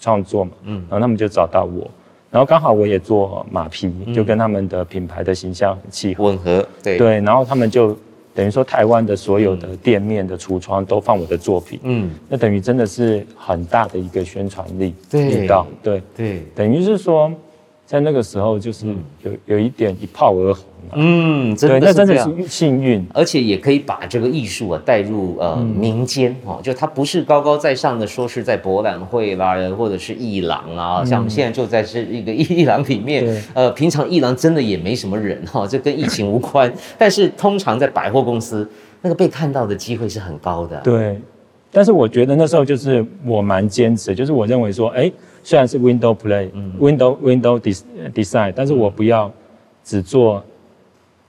[0.00, 1.88] 创作嘛，嗯，然后他们就找到我，
[2.28, 6.98] 然后刚好我也做马匹，就跟他们的品牌的形象很契合，吻合，对。
[6.98, 7.96] 对，然后他们就
[8.34, 15.46] 等于说台湾的所有的店面的橱窗都放我的作品，嗯，那等于真的是很大的一个宣传力，对，
[15.80, 16.02] 对。
[16.16, 17.32] 对，等于是说。
[17.88, 18.86] 在那个时候，就是
[19.22, 20.92] 有有一点一炮而红啊。
[20.92, 36.70] 嗯，真的那真的是幸运，而且也可以把这个艺术啊带入呃民间哦，就它不是高高在上的，说是在博览会啦，或者是艺廊啊，像我们现在就在是一个艺廊里面，呃，平常艺廊真的也没什么人哈，这跟疫情无关。
[36.98, 38.68] 但是通常在百货公司，
[39.00, 40.78] 那个被看到的机会是很高的。
[40.82, 41.18] 对，
[41.72, 45.10] 但是我觉得那时候就是我蛮坚持，就是我认为说，哎。
[45.48, 47.58] 虽然是 window play，嗯，window window
[48.12, 49.32] design，但是我不要
[49.82, 50.44] 只做，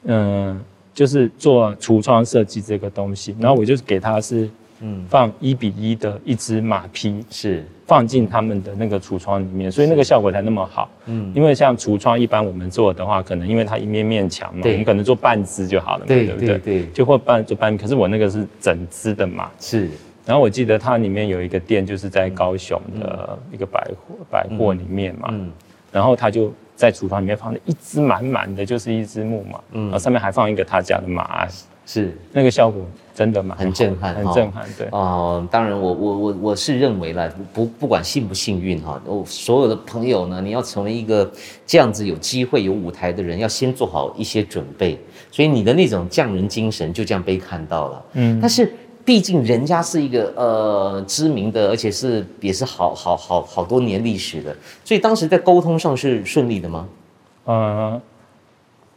[0.03, 0.61] 嗯、呃，
[0.93, 4.49] 就是做橱窗设计这个东西，然后我就给他是，
[4.81, 7.63] 嗯，放一比一的一只马匹，是。
[7.87, 16.47] 放进他们的那个橱窗里面，所以那个效果才那么好，嗯，因为像橱窗一般我们做的话，可能因为它一面面墙嘛，我们可能做半只就好了嘛，对不对？
[16.49, 19.89] 对，对，就或半做半，可是我那个是整只的马，是。
[20.29, 25.29] 然后我记得它里面有一个店，就是在高雄的一个百货百货里面嘛。
[25.31, 25.51] 嗯
[25.91, 31.49] 然后他就在厨房里面放了一只满满的，就是一只木马，嗯，然后上面还放一个他家的马鞍，
[31.83, 34.87] 是那个效果真的蛮很震撼，很震撼，对。
[34.91, 41.27] 哦，当然我我我我是认为了，不不管幸不幸运哈，我所有的朋友呢，你要成为一个
[41.65, 44.95] 这样子有机会有舞台的人，要先做好一些准备，
[45.31, 48.71] 所以你的那种匠人精神就这样被看到了，嗯，但是。
[49.05, 56.87] 毕竟人家是一个呃知名的，而且是也是好好好好多年历史的，所以当时在沟通上是顺利的吗？
[57.45, 57.99] 呃，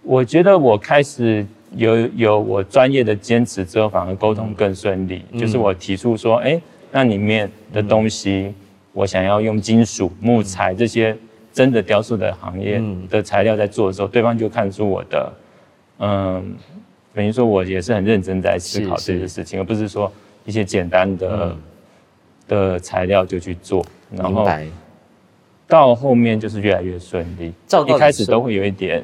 [0.03, 1.47] 我觉得我开始
[1.77, 5.23] 有有我专业的坚持之后，反而沟通更顺利。
[5.31, 8.53] 嗯、就是我提出说，哎，那里面的东西，
[8.93, 11.17] 我想要用金属、木材这些
[11.55, 15.33] 真的雕塑的行业的材料在做的时候，对方就看出我的
[16.01, 16.55] 嗯。
[17.15, 20.11] 等于说，我也是很认真在思考这些事情，而不是说
[20.45, 21.59] 一些简单的、嗯、
[22.49, 23.85] 的材料就去做。
[24.15, 24.47] 然后
[25.69, 27.53] 到后面就是越来越顺利。
[27.87, 29.03] 一开始都会有一点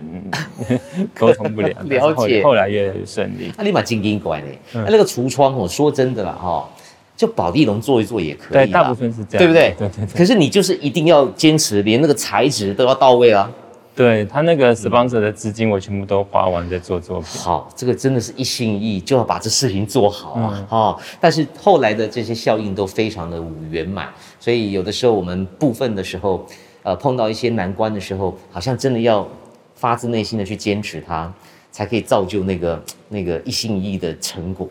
[1.15, 2.43] 沟通不良，了解。
[2.43, 3.53] 后来越来越顺利。
[3.57, 4.49] 那立马精英过来呢？
[4.73, 6.69] 那那个橱窗，我说真的啦，哈，
[7.17, 8.67] 就宝地龙做一做也可以。
[8.67, 9.75] 对，大部分是这样，对不对？
[9.79, 10.19] 对对对。
[10.19, 13.51] 可是你就是一定要坚持，连那个材质都要到位啊。
[13.99, 17.41] 对他那个 sponsor 的资金，我全部都花完在做作品。
[17.41, 20.55] 好，这个真的是一心一意就要把这事情做好啊！
[20.55, 23.43] 嗯、哦，但是后来的这些效应都非常的
[23.73, 26.47] 圆满，所以有的时候我们部分的时候，
[26.85, 29.27] 呃，碰到一些难关的时候，好像真的要
[29.75, 31.35] 发自内心的去坚持它，
[31.73, 34.69] 才可以造就那个那个一心一意的成果。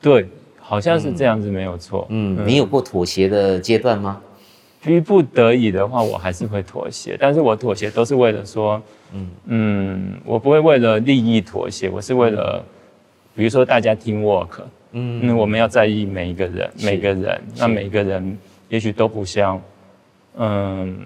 [0.00, 0.28] 对，
[0.60, 2.06] 好像是这样子，没有错。
[2.10, 4.20] 嗯，嗯，你有过妥协的阶段吗？
[4.82, 9.30] 逼不得已的话，我还是会妥协，但是我妥协都是为了说，嗯。
[9.46, 12.64] 嗯，我不会为了利益妥协，我是为了，
[13.34, 18.36] 比如说大家 team work，嗯，那我们要在意每一个人，每个人，那每个人
[18.68, 19.62] 也许都不像，
[20.36, 20.98] 嗯，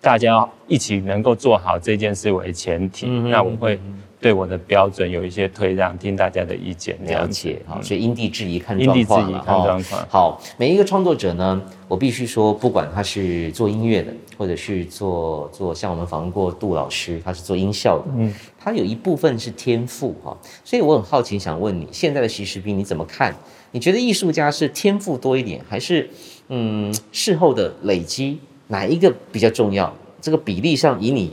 [0.00, 3.78] 大家一起能够做好这件事为前提，那我会。
[4.18, 8.98] 对我的标准有一些退让，听大家的意见，了解好，所以因地制宜看状况。
[8.98, 10.06] 因地制宜看状况。
[10.08, 23.34] 好，每一个创作者呢，我必须说，不管他是做音乐的，或者是做做像我们访问过杜老师，他是做音效的，嗯，他有一部分是天赋哈，所以我很好奇，想问你，现在的徐世斌你怎么看？
[23.72, 26.08] 你觉得艺术家是天赋多一点，还是
[26.48, 28.38] 嗯事后的累积，
[28.68, 29.94] 哪一个比较重要？
[30.22, 31.32] 这个比例上，以你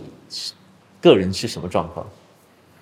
[1.00, 2.06] 个人是什么状况？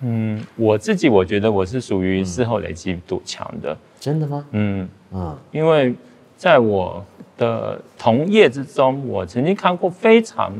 [0.02, 3.76] 嗯，我自己我觉得我是属于事后累积度强的。
[4.00, 4.44] 真的吗？
[4.50, 5.94] 嗯嗯，因为
[6.36, 7.04] 在我
[7.38, 10.52] 的同业之中，我曾经看过非常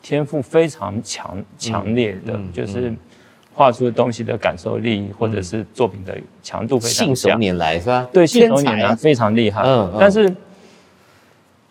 [0.00, 2.94] 天赋非常强强烈的，就是
[3.52, 7.14] 画出的东西的感受力，或者是作品的强度非常强。
[7.14, 8.08] 信手拈来是吧？
[8.12, 9.62] 对，信手拈来非常厉害。
[9.64, 10.32] 嗯，但是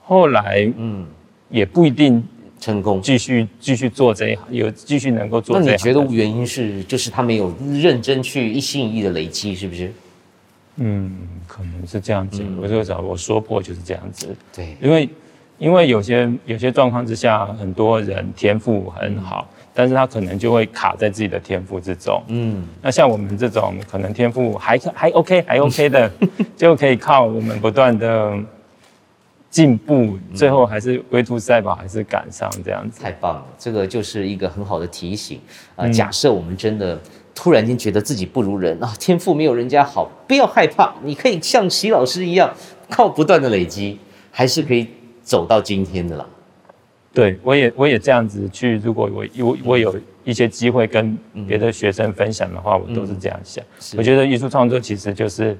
[0.03, 1.05] 后来嗯
[1.49, 2.22] 也不一定。
[2.68, 5.72] 成功，继续继续做这一行，有继续能够做这一行。
[5.72, 9.89] 那你觉得原因是，就是他没有认真去一心一意的累积，是不是？
[10.76, 11.15] 嗯，
[11.47, 12.43] 可能是这样子。
[12.43, 14.36] 嗯、我就找我说破就是这样子。
[14.53, 15.09] 对，因为
[15.57, 22.22] 因为有些有些状况之下，很多人天赋很好，嗯、但是他可能就会卡在自己的天赋之中。
[22.28, 26.11] 嗯，那像我们这种可能天赋还还 OK 还 OK 的，
[26.57, 28.38] 就可以靠我们不断的。
[29.49, 33.01] 进步，最后还是龟兔赛跑，还是赶上这样子。
[33.01, 35.39] 太棒了，这个就是一个很好的提醒
[35.75, 35.89] 啊、呃！
[35.89, 36.99] 假设我们真的
[37.33, 42.53] 突然间觉得自己不如人啊，天赋没有人家好，不要害怕，你可以像习老师一样，
[42.89, 43.97] 靠不断的累积，
[44.29, 44.85] 还是可以
[45.23, 46.27] 走到今天的啦。
[47.13, 51.17] 对，我也我也这样子去，如果我有我有一些机会跟
[51.47, 53.63] 别的学生分享的话，我都是这样想。
[53.63, 55.57] 嗯、我觉得艺术创作其实就是。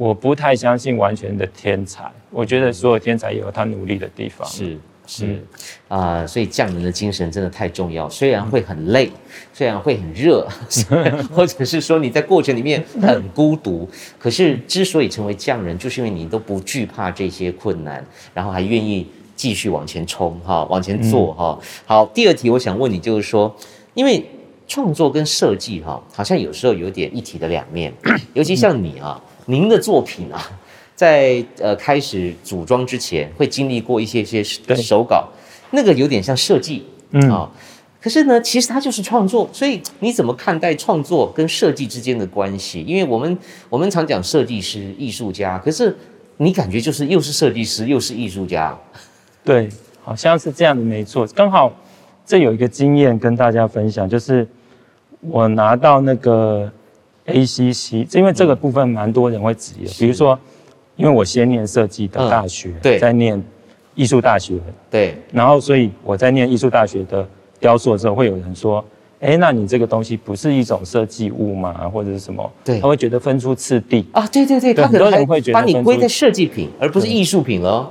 [0.00, 4.48] 我不太相信完全的天才，我觉得所有天才也有他努力的地方。
[4.48, 5.44] 是是
[5.88, 8.08] 啊、呃，所以匠人的精神真的太重要。
[8.08, 9.10] 虽然会很累，
[9.52, 10.48] 虽然会很热，
[11.30, 13.86] 或者是说你在过程里面很孤独，
[14.18, 21.58] 可是之所以成为匠人，就是因为你都不惧怕这些困难，然后还愿意继续往前冲哈，往前做哈。
[21.84, 23.54] 好，第二题我想问你，就是说，
[23.92, 24.24] 因为
[24.66, 27.92] 创作跟设计哈，好像有时候有点一体的两面，
[28.32, 29.22] 尤其像你啊。
[29.46, 30.40] 您的作品啊，
[30.94, 35.28] 在呃开始组装之前，会经历过一些些手稿，
[35.70, 37.50] 那个有点像设计，嗯啊、哦，
[38.00, 42.82] 可是呢，其实它就是创作，所以你怎么看待创作跟设计之间的关系？
[42.82, 43.38] 因为我们
[43.68, 45.96] 我们常讲设计师、艺术家，可是
[46.36, 48.78] 你感觉就是又是设计师又是艺术家，
[49.44, 49.68] 对，
[50.04, 51.26] 好像是这样的，没错。
[51.28, 51.72] 刚好
[52.24, 54.46] 这有一个经验跟大家分享，就是
[55.20, 56.70] 我拿到那个。
[57.30, 60.38] ACC，因为这个部分蛮多人会质疑的，比如说，
[60.96, 63.42] 因为我先念设计的大学，对，在念
[63.94, 64.54] 艺术大学，
[64.90, 67.26] 对，然后所以我在念艺术大学的
[67.58, 68.84] 雕塑的时候，会有人说，
[69.20, 71.88] 哎，那你这个东西不是一种设计物吗？
[71.88, 72.52] 或者是什么？
[72.64, 74.06] 对，他会觉得分出次第。
[74.12, 77.90] 啊，对对对，对他可能会觉得把你归在设计品，而不是艺术品了。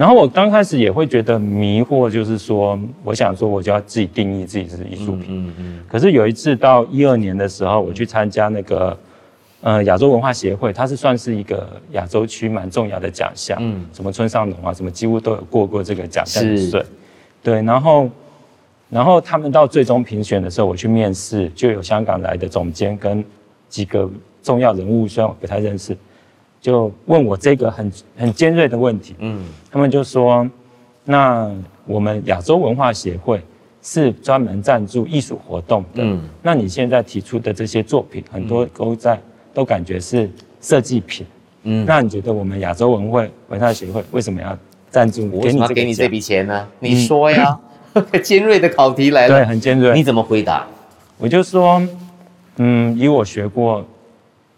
[0.00, 5.26] 然后我刚开始也会觉得迷惑，就是说，我想说，我就要自己定义自己是艺术品。
[5.28, 5.80] 嗯嗯。
[5.86, 8.96] 可是有一次到一二年的时候，我去参加那个，
[9.60, 13.58] 呃，亚洲文化协会，它是算是一个亚洲区蛮重要的奖项。
[13.60, 13.84] 嗯。
[13.92, 16.42] 什么村上隆啊，什么几乎都有过过这个奖项。
[16.56, 16.82] 是。
[17.42, 18.08] 对，然后，
[18.88, 23.22] 然后他们到最终评选的时候，我去面试，就有香港来的总监跟
[23.68, 24.08] 几个
[24.42, 25.94] 重要人物，虽然我不太认识。
[26.60, 30.48] 就问我这个很很尖锐的问题，嗯，他们就说，
[31.04, 31.50] 那
[31.86, 33.40] 我们亚洲文化协会
[33.80, 39.18] 是专门赞助艺术活动的，嗯，那你现在提出的这些作品，很多都在
[39.54, 40.30] 都感觉是
[40.60, 41.26] 设计品，
[41.62, 44.56] 嗯，那你觉得我们亚洲文会文化协会为什么要
[44.90, 45.30] 赞助？
[45.32, 46.68] 我为什么要给你这笔钱呢？
[46.78, 47.58] 你说呀，
[48.22, 50.66] 尖锐的考题来了，对，很尖锐，你怎么回答？
[51.16, 51.82] 我就说，
[52.58, 53.82] 嗯，以我学过。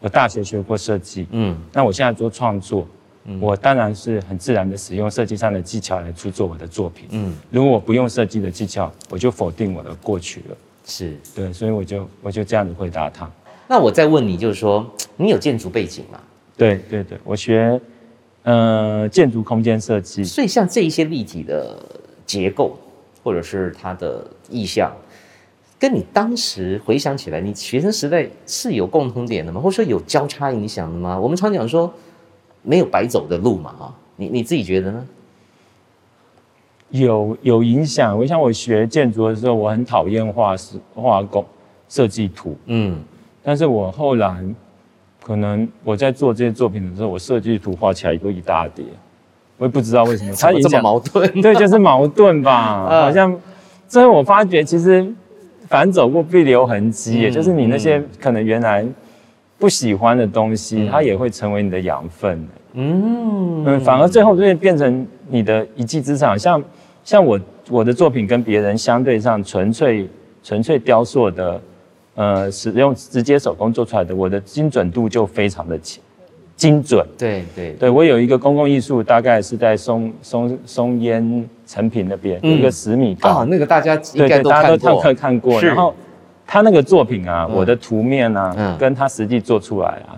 [0.02, 2.86] 我大学学过设计，嗯，那我现在做创作，
[3.24, 13.30] 嗯，我当然是很自然的使用设计上的技巧来去做我的作品，嗯，如果我不用设计的技巧，我就否定我的过去了，是对，所以我就我就这样子回答他。
[13.68, 14.84] 那我再问你，就是说
[15.16, 16.18] 你有建筑背景吗？
[16.56, 17.80] 对对对，我学，
[18.42, 21.78] 呃，建筑空间设计，所以像这一些立体的
[22.26, 22.76] 结构，
[23.22, 24.92] 或者是它的意象。
[25.82, 29.60] 跟你当时回想起来，你学生时代是有共同点的吗？
[29.60, 31.18] 或者说有交叉影响的吗？
[31.18, 31.92] 我们常讲说
[32.62, 35.04] 没有白走的路嘛，哈，你你自己觉得呢？
[36.90, 38.16] 有有影响。
[38.16, 41.44] 我想我学建筑的时候，我很讨厌画是画工
[41.88, 43.02] 设计图，嗯，
[43.42, 44.40] 但是我后来
[45.20, 48.84] 可能我在做这些作品的时候，我设计图画起来都一大叠，
[49.58, 53.36] 我也不知道为什么， 它这么矛盾，对，就是矛盾吧， 好像
[53.88, 55.12] 最后我发觉其实。
[55.72, 58.86] 反走过必留痕迹，也就是你那些可能原来
[59.58, 62.46] 不喜欢的东西，它也会成为你的养分。
[62.74, 66.38] 嗯嗯，反而最后就会变成你的一技之长。
[66.38, 66.62] 像
[67.02, 70.06] 像我我的作品跟别人相对上纯粹
[70.42, 71.62] 纯粹雕塑的，
[72.16, 76.04] 呃，使用直接手工做出来的，我的精准度就非常的强。
[76.62, 77.72] 精准，对对。
[77.72, 85.60] 对，我有一个公共艺术，大概是在松松松烟成品那边，一个十米高，啊，那个大家应该都看过，大家都看看过。
[85.60, 85.92] 然后
[86.46, 90.14] 他那个作品啊，我的图面啊，跟他实际做出来啊，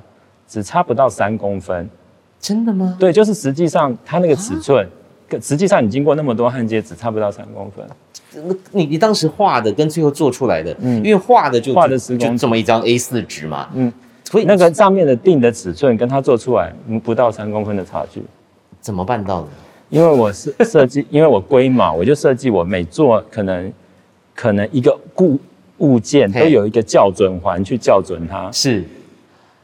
[0.46, 1.88] 只差不到三公分。
[2.38, 2.94] 真的吗？
[3.00, 4.86] 对，就是实际上他那个尺寸，
[5.40, 7.86] 实际上你经过那么多焊接，只差不到三公分。
[8.72, 13.90] 你你当时画的跟最后做出来的，嗯，因为画的就画的是就这么一张 A 四纸嘛，嗯。
[14.24, 16.72] 所以那个上面的定的尺寸跟它做出来
[17.04, 18.22] 不到三公分的差距，
[18.80, 19.48] 怎么办到的？
[19.90, 23.72] 因为我是设计，因为我龟毛，我就设计我每做可能
[24.34, 25.38] 可能一个固
[25.78, 28.82] 物件都有一个校准环去校准它，是，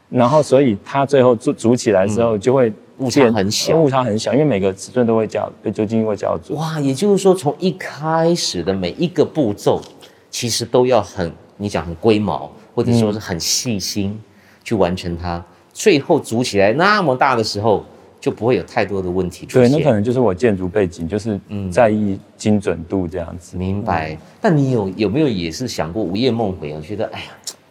[0.09, 6.57] 然后所以它最后组组起来之后就会误差很小，误差很小，因为每个尺寸都会校，对，就经过校准。
[6.57, 9.81] 哇，也就是说从一开始的每一个步骤，
[10.29, 14.11] 其实都要很你讲很龟毛，或者说是很细心。
[14.11, 14.19] 嗯
[14.63, 15.43] 去完成它，
[15.73, 17.83] 最后组起来那么大的时候，
[18.19, 19.69] 就不会有太多的问题出现。
[19.71, 21.39] 对，那可能就是我建筑背景，就是
[21.71, 23.57] 在意精准度这样子。
[23.57, 24.17] 嗯、明白。
[24.39, 26.81] 但你有有没有也是想过午夜梦回我？
[26.81, 27.25] 觉得哎呀，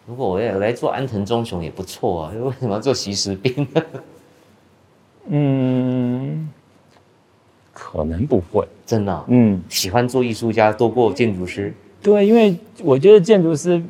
[0.06, 3.82] 如果我也来做安藤忠雄也不错啊，为什么要做习食斌呢？
[5.32, 6.48] 嗯，
[7.72, 9.24] 可能不会，真的、啊。
[9.28, 11.72] 嗯，喜欢做艺术家多过建筑师。
[12.02, 13.80] 对，因为我觉得建筑师。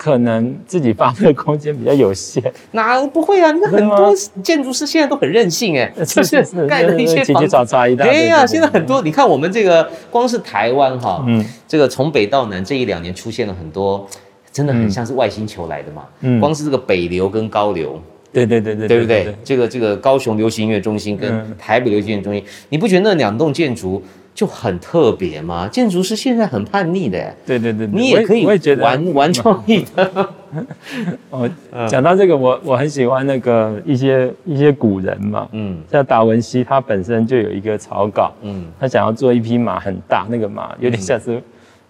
[0.00, 3.52] 可能自己发挥的空间比较有限，哪不会啊？
[3.52, 14.08] 你看很多建筑师现在都很任性哎，就 是盖的一些房子，对呀，现在很多，你看我们这个光是台湾哈，嗯，这个从北到南这一两年出现了很多，
[14.50, 18.00] 真的很像是外星球来的嘛，嗯，光是这个北流跟高流，
[18.32, 19.34] 对对对对，对不对？
[19.44, 24.02] 这个这个高雄流行音乐中心跟台北流行音乐中心，你不觉得那两栋建筑？
[24.40, 28.46] 就很特别嘛，建筑师现在很叛逆的，对对对，你也可以
[28.80, 30.30] 玩玩创意的。
[31.28, 31.46] 哦，
[31.86, 41.42] 讲到这个，我我很喜欢那个一些一些古人嘛，嗯，像达文西，他本身就有一个草稿，嗯，他想要做一匹马很大，那个马有点像是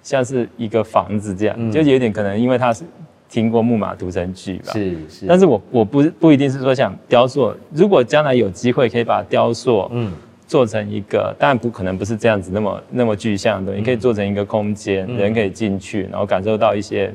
[0.02, 2.82] 像是一个房子这样，就有点可能因为他是
[3.28, 10.10] 听过木马屠城记吧，是是，但是我我不不一定是说想雕塑，如果将来有机会可以把雕塑，嗯。
[10.50, 17.14] 做成一个，当然不可能不是这样子那么那么具象的，你可以做成一个空间，嗯、人可以进去，然后感受到一些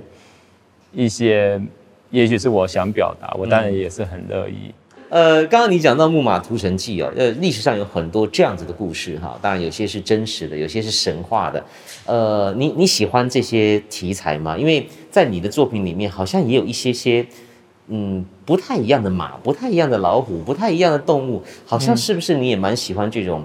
[0.94, 1.62] 一些，
[2.12, 4.74] 也许是我想表达，我当然也是很乐意。
[5.10, 11.62] 呃，刚刚你讲到《木马屠城记》哦，呃，历史上有很多这样子的故事哈，当然有些是真实的，有些是神话的。
[12.06, 14.58] 呃，你你喜欢这些题材吗？
[14.58, 17.26] 因为在你的作品里面，好像也有一些些
[17.88, 23.44] 嗯不太一样的马，不太一样的老虎，不太一样的动物，好像是不是你也蛮喜欢这种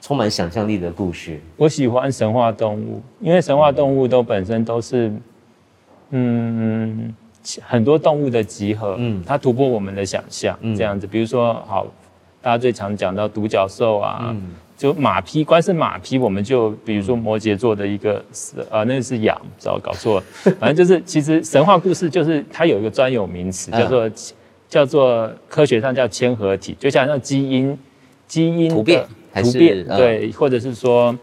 [0.00, 1.40] 充满想象力的故事？
[1.56, 5.12] 我喜欢神话动物，因为神话动物都本身都是
[6.10, 7.14] 嗯。
[7.62, 11.86] 很多动物的集合，嗯，它突破我们的想象，这样子，比如说，好，
[12.42, 14.36] 大家最常讲到独角兽啊，
[14.78, 20.24] 就马匹，光是马匹，我们就比如说摩羯座的一个是，呃，那个是羊，早搞错了，
[20.58, 24.10] 反正就是，其实神话故事就是它有一个专有名词，叫做
[24.68, 27.76] 叫做科学上叫嵌合体，就像那基因
[28.26, 29.04] 基因突变。
[29.34, 31.16] 突变对，或者是说，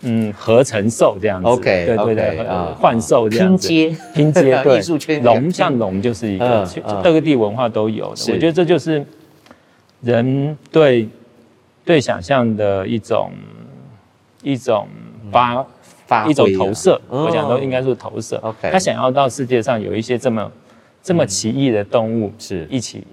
[0.00, 2.44] 嗯，合成兽这样子，OK，对对对，
[2.74, 3.96] 幻兽这样子，拼接。
[4.14, 6.68] 拼接， 艺术圈龙像龙就是一个
[7.04, 9.04] 各个地文化都有的，我觉得这就是
[10.00, 11.06] 人对
[11.84, 13.30] 对想象的一种
[14.42, 14.86] 一种
[15.30, 15.66] 发
[16.06, 20.52] 发一种投射，我讲都应该是投射，OK，他想要到世界上有一些这么
[21.02, 23.04] 这么奇异的动物是一起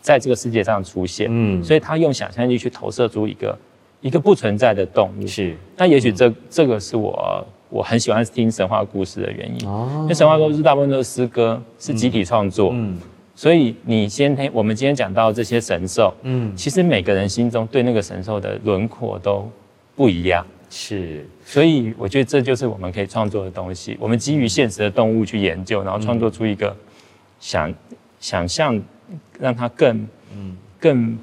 [0.00, 3.56] 在这个世界上出现，嗯，所以他用想象力去投射出一个。
[4.02, 12.98] 一个不存在的动物是，那也许这这个是我我很喜欢听神话故事的原因哦，因为神话故事大部分都是诗歌，是集体创作，嗯，
[13.36, 19.48] 所以你先听我们今天讲到这些神兽，嗯，其实每个人心中对那个神兽的轮廓都
[19.94, 26.74] 不一样，是，所以我觉得这就是我们可以创作的东西，我们基于现实的动物去研究，然后创作出一个
[27.38, 27.72] 想
[28.18, 28.82] 想象，
[29.38, 30.56] 让它更嗯。
[30.80, 31.18] 更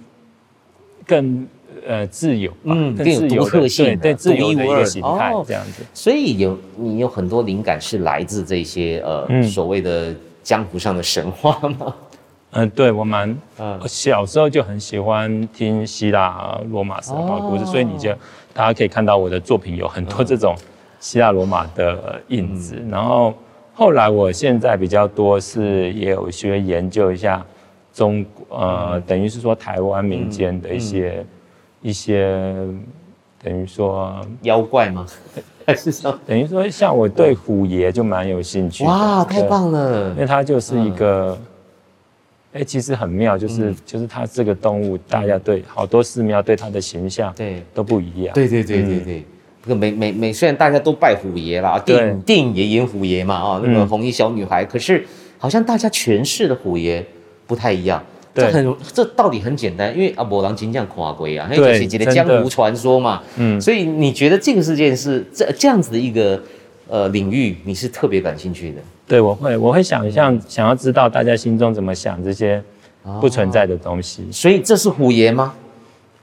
[1.06, 1.48] 更。
[1.86, 5.84] 呃，自由，嗯，更有独特性，对，对，自由的一个形态，这样子。
[5.94, 11.96] 所以有你有很多灵感是来自这些呃、嗯、所谓的江湖上的神话吗？
[12.52, 18.12] 嗯、呃，对我蛮，嗯，小时候就很喜欢听希腊罗马神话故事，哦、所以你就
[18.54, 20.56] 大家可以看到我的作品有很多这种
[21.00, 22.76] 希腊罗马的印子。
[22.78, 23.34] 嗯、然后
[23.74, 27.44] 后来我现在比较多是也有学研究一下
[27.94, 31.26] 中呃，嗯、等于是说台湾民间的一些。
[31.86, 32.56] 一些
[33.44, 35.06] 等于说妖怪吗？
[35.66, 38.84] 还是说 等于说像我对虎爷就蛮有兴趣。
[38.84, 40.10] 哇，太棒了！
[40.12, 41.38] 因为它就是一个，
[42.54, 48.34] 哎、嗯，其实很妙，就是、嗯、就是他这个动物，大家对好多寺庙对他的形象对都不一样。
[48.34, 49.26] 对对对对对，
[49.64, 55.06] 这个每每每虽然大家都拜虎爷啦，电影电影也演虎爷嘛啊，那个红衣小女孩，可是
[55.38, 57.06] 好像大家诠释的虎爷
[57.48, 58.04] 不太一样。
[58.36, 66.42] 这很，这道理很简单，因为啊，没人真正看过啊，还有这些的江湖传说嘛，嗯，所以你觉得这个事件是这这样子的一个
[66.88, 68.82] 呃领域，你是特别感兴趣的？
[69.08, 72.60] 对，我会，我会想象想要知道大家心中怎么想这些
[73.22, 74.26] 不存在的东西。
[74.32, 75.54] 所以这是虎爷吗？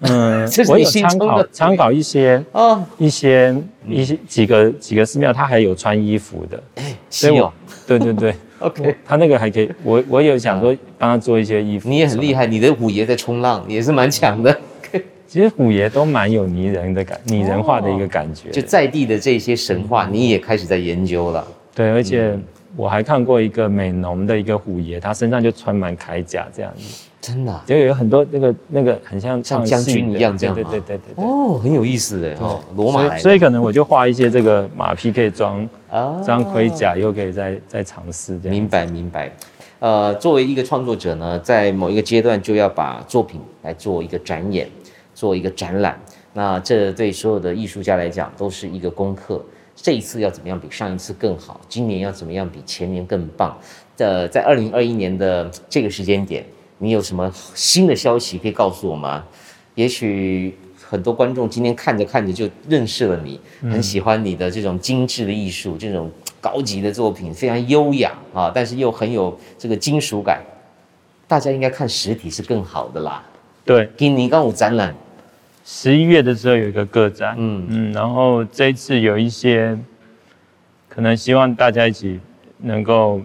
[0.01, 3.55] 嗯， 我有参考参考一些哦，一些
[3.87, 7.53] 一些几个几个寺庙，他还有穿衣服的，哎，所以我，
[7.87, 8.35] 对对对。
[8.61, 11.89] OK，他那个还可以，我我有想说帮他做一些衣服。
[11.89, 14.57] 你也很厉害，你的虎爷在冲浪也是蛮强的。
[15.27, 18.51] 其实虎爷都蛮有拟人的感，拟人化的一个感觉。
[18.51, 21.47] 就在地的这些神话，你也开始在研究了。
[21.75, 22.37] 对，而且
[22.77, 27.07] 我还看过一个美浓的一个虎爷，他身上就穿满铠甲这样子。
[27.21, 30.55] 真的，就有很多那个那个很像像将军一样这样。
[30.55, 31.23] 对对对对。
[31.23, 32.35] 哦，很有意思哎。
[32.41, 33.19] 哦，罗马。
[33.19, 35.69] 所以可能我就画一些这个马匹可以装。
[35.91, 38.55] 啊，装盔甲又可以再再尝试这样。
[38.57, 39.29] 明白明白，
[39.81, 44.69] 呃，作为一个创作者呢，在某一个阶段就要把作品来做一个展演，
[45.13, 45.99] 做一个展览。
[46.33, 49.45] 那这对所有的艺术家来讲都是一个功课。
[49.83, 51.61] 这一次要怎么样比上一次更好？
[51.69, 53.59] 今年要怎么样比前年更棒？
[53.99, 56.45] 呃，在二零二一年的这个时间点，
[56.79, 59.25] 你有什么新的消息可以告诉我吗？
[59.75, 60.57] 也许。
[60.83, 66.11] 很多观众今天看着看着就认识了你，很喜欢你的这种精致的艺术，这种
[66.41, 70.43] 高级的作品，非常优雅啊，但是又很有这个金属感。
[71.29, 73.23] 大家应该看实体是更好的啦。
[73.65, 74.93] 对，今年刚有展览，
[75.65, 77.67] 十一月的时候有一个个展，嗯。
[77.69, 79.79] 嗯，然后这一次有一些，
[80.89, 82.19] 可能希望大家一起
[82.59, 83.21] 能够，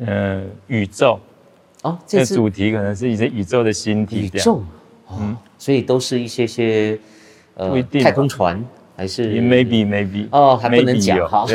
[0.00, 1.18] 呃，宇宙，
[1.82, 4.62] 哦，这个主题可能是一些宇宙的星体，宇宙，
[5.10, 5.36] 嗯。
[5.58, 6.96] 所以都是一些些，
[7.54, 8.64] 呃，太空船
[8.98, 11.46] 还是？Maybe maybe 哦，还不能讲哈。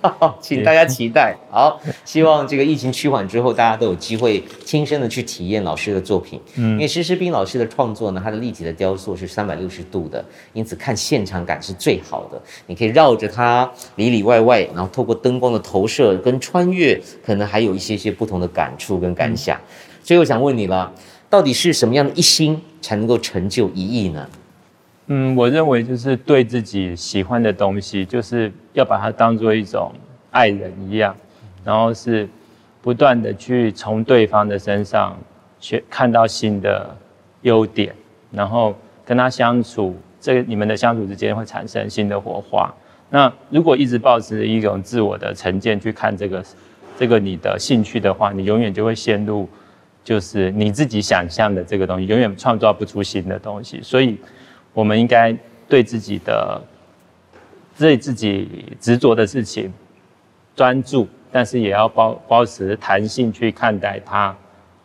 [0.00, 1.36] 好， 请大家期待。
[1.50, 6.40] 好，希望这个疫情趋缓之后，大家都有机会亲身的去体验老师的作品。
[6.54, 10.24] 嗯，因为施施斌老师的创作呢，他的立体的雕塑是三百六十度的，
[10.54, 12.40] 因此看现场感是最好的。
[12.66, 19.58] 你可以绕着它里里外外，然后透过灯光的投射跟穿越，可能还有一些些不同的感触跟感想。
[19.58, 20.90] 嗯，所以我想问你了。
[21.28, 24.26] 到底是什么样的一心才能够成就一意呢？
[25.08, 29.92] 嗯，我认为就是对自己喜欢的东西，就是要把它当做一种
[30.32, 31.14] 爱人一样，
[31.64, 32.28] 然后是
[32.82, 35.16] 不断的去从对方的身上
[35.60, 36.92] 去看到新的
[37.42, 37.94] 优点，
[38.32, 42.74] 然后跟他相处，这个你们的相处之间会产生新的火花。
[43.08, 46.44] 那如果一直保持一种自我的成见去看这个
[46.98, 49.48] 这个你的兴趣的话，你永远就会陷入
[50.02, 54.18] 就是你自己想象的这个东西，永远创造不出新的东西，所以。
[54.76, 55.34] 我们应该
[55.66, 56.62] 对自己的、
[57.78, 59.72] 对自己执着的事情
[60.54, 64.36] 专注，但是也要保保持弹性去看待它，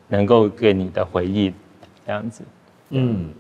[0.08, 1.52] 能够给你的回忆
[2.08, 2.42] 这样子。
[2.92, 3.32] 嗯，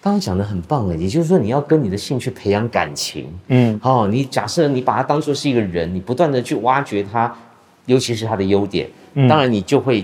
[0.00, 3.30] 刚刚讲的很棒了，也就是说你要跟你的兴趣培养感情。
[3.48, 7.36] 嗯，哦，你假设你把它当做是一个人，你不断的去挖掘它，
[7.84, 10.02] 尤其是它的优点，嗯，当然你就会。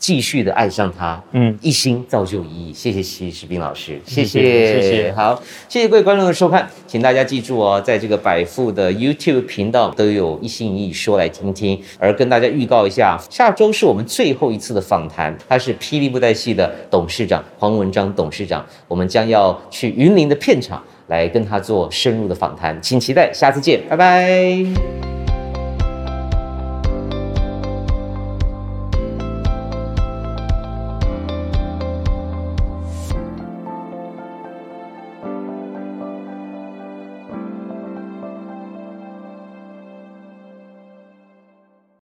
[0.00, 2.72] 继续的爱上他，嗯，一心造就一意。
[2.72, 4.40] 谢谢徐世斌老师，谢谢，
[4.80, 5.12] 谢谢。
[5.12, 11.78] 好，谢谢各位观众的收看，请大家记住哦，在这个百富的 YouTube 频道都有一心一意说来听听。
[11.98, 25.19] 而跟大家预告一下，下周是我们最后一次的访谈，他是霹雳布袋戏的董事长黄文章董事长，我们将要去云林的片场来跟他做深入的访谈，请期待，下次见，拜拜。